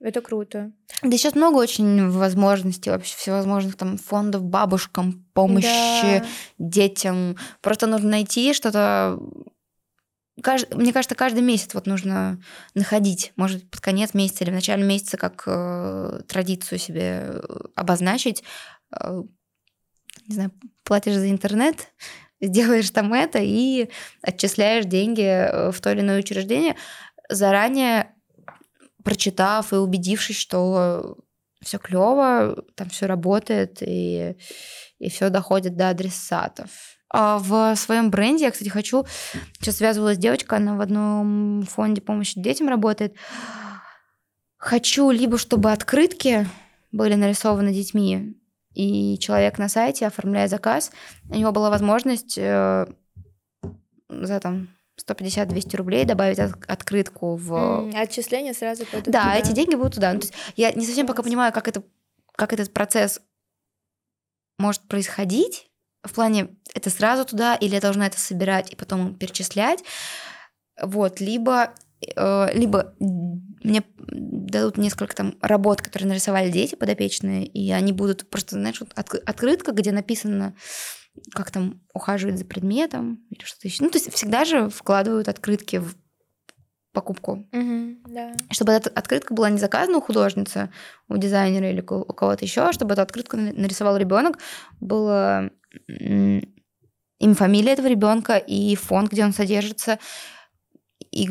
[0.00, 0.70] Это круто.
[1.02, 5.62] Да сейчас много очень возможностей вообще всевозможных там фондов бабушкам, помощи
[6.20, 6.26] да.
[6.58, 7.36] детям.
[7.62, 9.18] Просто нужно найти что-то
[10.42, 10.74] кажд...
[10.74, 12.40] мне кажется, каждый месяц вот нужно
[12.74, 17.40] находить, может, под конец месяца или в начале месяца, как э, традицию себе э,
[17.74, 18.44] обозначить.
[18.92, 19.22] Э,
[20.26, 20.52] не знаю,
[20.84, 21.88] платишь за интернет,
[22.40, 23.90] делаешь там это и
[24.22, 26.76] отчисляешь деньги э, в то или иное учреждение,
[27.28, 28.14] заранее
[29.04, 31.16] прочитав и убедившись, что
[31.62, 34.36] все клево, там все работает и,
[34.98, 36.70] и все доходит до адресатов.
[37.10, 39.06] А в своем бренде я, кстати, хочу...
[39.54, 43.14] Сейчас связывалась девочка, она в одном фонде помощи детям работает.
[44.58, 46.46] Хочу либо, чтобы открытки
[46.92, 48.37] были нарисованы детьми,
[48.78, 50.92] и человек на сайте, оформляя заказ,
[51.28, 52.86] у него была возможность э,
[54.08, 54.68] за там
[55.04, 57.52] 150-200 рублей добавить от, открытку в...
[57.52, 59.34] Mm, отчисления сразу пойдут Да, туда.
[59.34, 60.12] эти деньги будут туда.
[60.12, 61.82] Ну, то есть я не совсем пока понимаю, как, это,
[62.36, 63.20] как этот процесс
[64.60, 65.68] может происходить,
[66.04, 69.82] в плане, это сразу туда, или я должна это собирать и потом перечислять.
[70.80, 78.30] Вот, либо, либо мне дадут несколько там работ, которые нарисовали дети подопечные, и они будут
[78.30, 80.54] просто, знаешь, вот от, открытка, где написано,
[81.32, 83.82] как там ухаживать за предметом или что-то еще.
[83.82, 85.96] Ну, то есть всегда же вкладывают открытки в
[86.92, 87.46] покупку.
[87.52, 88.32] Угу, да.
[88.50, 90.70] Чтобы эта открытка была не заказана у художницы,
[91.08, 94.38] у дизайнера или у кого-то еще, чтобы эту открытку нарисовал ребенок,
[94.80, 95.50] было
[95.86, 99.98] имя, фамилия этого ребенка и фонд, где он содержится,
[101.10, 101.30] и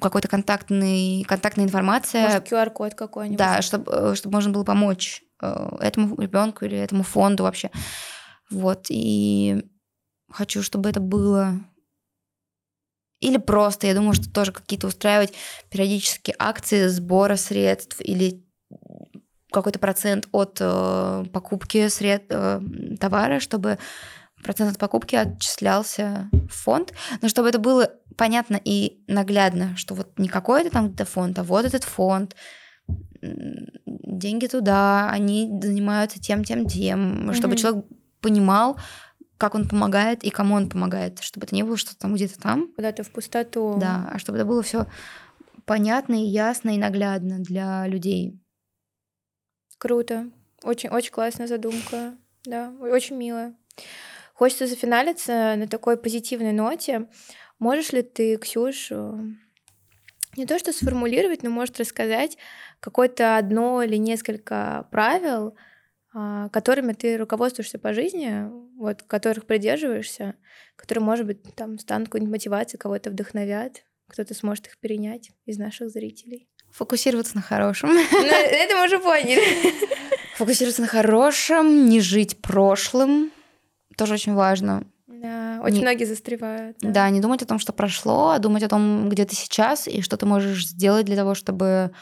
[0.00, 2.22] какой-то контактный, контактная информация.
[2.22, 3.38] Может, QR-код какой-нибудь.
[3.38, 7.70] Да, чтобы, э, чтобы можно было помочь э, этому ребенку или этому фонду вообще.
[8.50, 9.64] Вот, и
[10.30, 11.60] хочу, чтобы это было
[13.20, 15.34] или просто, я думаю, что тоже какие-то устраивать
[15.68, 18.42] периодически акции сбора средств или
[19.52, 22.60] какой-то процент от э, покупки сред, э,
[22.98, 23.78] товара, чтобы
[24.42, 27.90] процент от покупки отчислялся в фонд, но чтобы это было
[28.20, 32.36] понятно и наглядно, что вот не какой-то там фонд, а вот этот фонд,
[33.22, 37.32] деньги туда, они занимаются тем, тем, тем, mm-hmm.
[37.32, 37.86] чтобы человек
[38.20, 38.78] понимал,
[39.38, 42.70] как он помогает и кому он помогает, чтобы это не было что-то там где-то там.
[42.76, 43.78] Куда-то в пустоту.
[43.80, 44.86] Да, а чтобы это было все
[45.64, 48.38] понятно и ясно и наглядно для людей.
[49.78, 50.26] Круто.
[50.62, 52.18] Очень, очень классная задумка.
[52.44, 53.54] Да, очень мило.
[54.34, 57.08] Хочется зафиналиться на такой позитивной ноте.
[57.60, 58.90] Можешь ли ты, Ксюш,
[60.36, 62.38] не то что сформулировать, но может рассказать
[62.80, 65.54] какое-то одно или несколько правил,
[66.12, 70.34] а, которыми ты руководствуешься по жизни, вот, которых придерживаешься,
[70.74, 75.90] которые, может быть, там станут какой-нибудь мотивацией, кого-то вдохновят, кто-то сможет их перенять из наших
[75.90, 76.48] зрителей.
[76.72, 77.90] Фокусироваться на хорошем.
[78.10, 79.42] Ну, это мы уже поняли.
[80.36, 83.30] Фокусироваться на хорошем, не жить прошлым.
[83.96, 84.84] Тоже очень важно.
[85.20, 85.82] Да, очень не...
[85.82, 86.78] многие застревают.
[86.80, 86.90] Да.
[86.90, 90.00] да, не думать о том, что прошло, а думать о том, где ты сейчас и
[90.00, 91.92] что ты можешь сделать для того, чтобы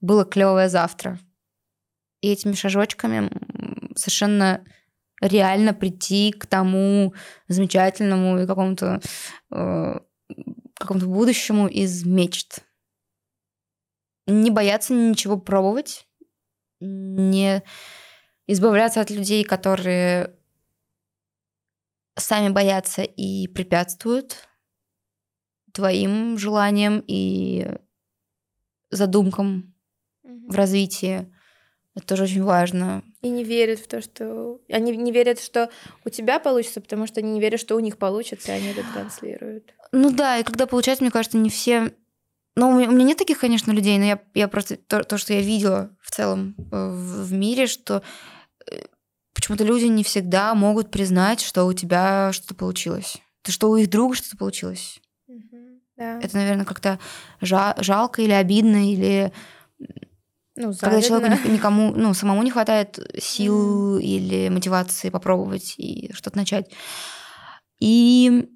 [0.00, 1.20] было клевое завтра.
[2.20, 3.30] И этими шажочками
[3.94, 4.64] совершенно
[5.20, 7.14] реально прийти к тому
[7.46, 9.00] замечательному и какому-то
[9.52, 10.00] э,
[10.74, 12.64] какому-то будущему из мечт
[14.26, 16.06] не бояться ничего пробовать,
[16.80, 17.62] не
[18.46, 20.37] избавляться от людей, которые
[22.18, 24.48] сами боятся и препятствуют
[25.72, 27.66] твоим желаниям и
[28.90, 29.74] задумкам
[30.22, 31.32] в развитии.
[31.94, 33.02] Это тоже очень важно.
[33.22, 34.60] И не верят в то, что...
[34.68, 35.70] Они не верят, что
[36.04, 38.84] у тебя получится, потому что они не верят, что у них получится, и они это
[38.92, 39.74] транслируют.
[39.92, 41.92] Ну да, и когда получается, мне кажется, не все
[42.58, 45.40] ну, у меня нет таких, конечно, людей, но я, я просто то, то, что я
[45.40, 48.02] видела в целом э, в, в мире, что
[48.66, 48.80] э,
[49.38, 53.18] почему-то люди не всегда могут признать, что у тебя что-то получилось.
[53.42, 55.00] То, что у их друга что-то получилось.
[55.28, 56.18] Угу, да.
[56.20, 56.98] Это, наверное, как-то
[57.40, 59.32] жа- жалко или обидно, или
[60.56, 64.02] ну, когда человеку никому, ну, самому не хватает сил mm.
[64.02, 66.72] или мотивации попробовать и что-то начать.
[67.78, 68.48] И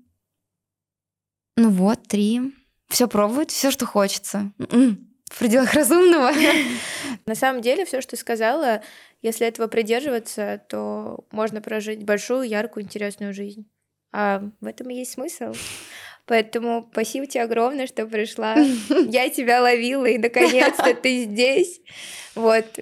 [1.57, 2.53] ну вот, три
[2.89, 4.53] все пробовать, все, что хочется.
[4.59, 6.31] М-м, в пределах разумного.
[7.27, 8.83] На самом деле, все, что сказала,
[9.23, 13.69] если этого придерживаться, то можно прожить большую, яркую, интересную жизнь.
[14.13, 15.55] А в этом и есть смысл.
[16.27, 18.55] Поэтому спасибо тебе огромное, что пришла.
[19.09, 21.81] Я тебя ловила, и наконец-то ты здесь.
[22.35, 22.79] Вот.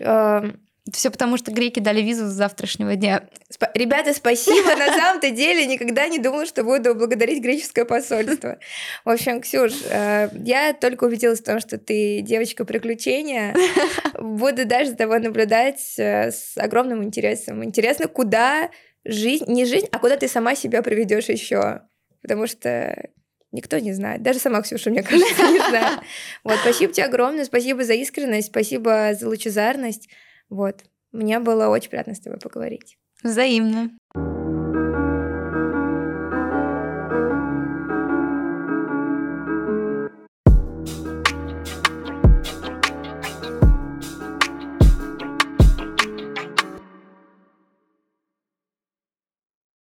[0.93, 3.29] Все потому, что греки дали визу с завтрашнего дня.
[3.49, 4.75] Сп- Ребята, спасибо.
[4.77, 8.59] На самом-то деле никогда не думала, что буду благодарить греческое посольство.
[9.05, 13.55] В общем, Ксюш, э, я только убедилась в том, что ты девочка приключения.
[14.19, 17.63] Буду даже за тобой наблюдать э, с огромным интересом.
[17.63, 18.71] Интересно, куда
[19.05, 21.83] жизнь, не жизнь, а куда ты сама себя приведешь еще.
[22.23, 23.09] Потому что
[23.53, 24.23] никто не знает.
[24.23, 26.01] Даже сама Ксюша, мне кажется, не знает.
[26.45, 30.09] Вот, спасибо тебе огромное, спасибо за искренность, спасибо за лучезарность.
[30.51, 30.85] Вот.
[31.13, 32.99] Мне было очень приятно с тобой поговорить.
[33.23, 33.91] Взаимно.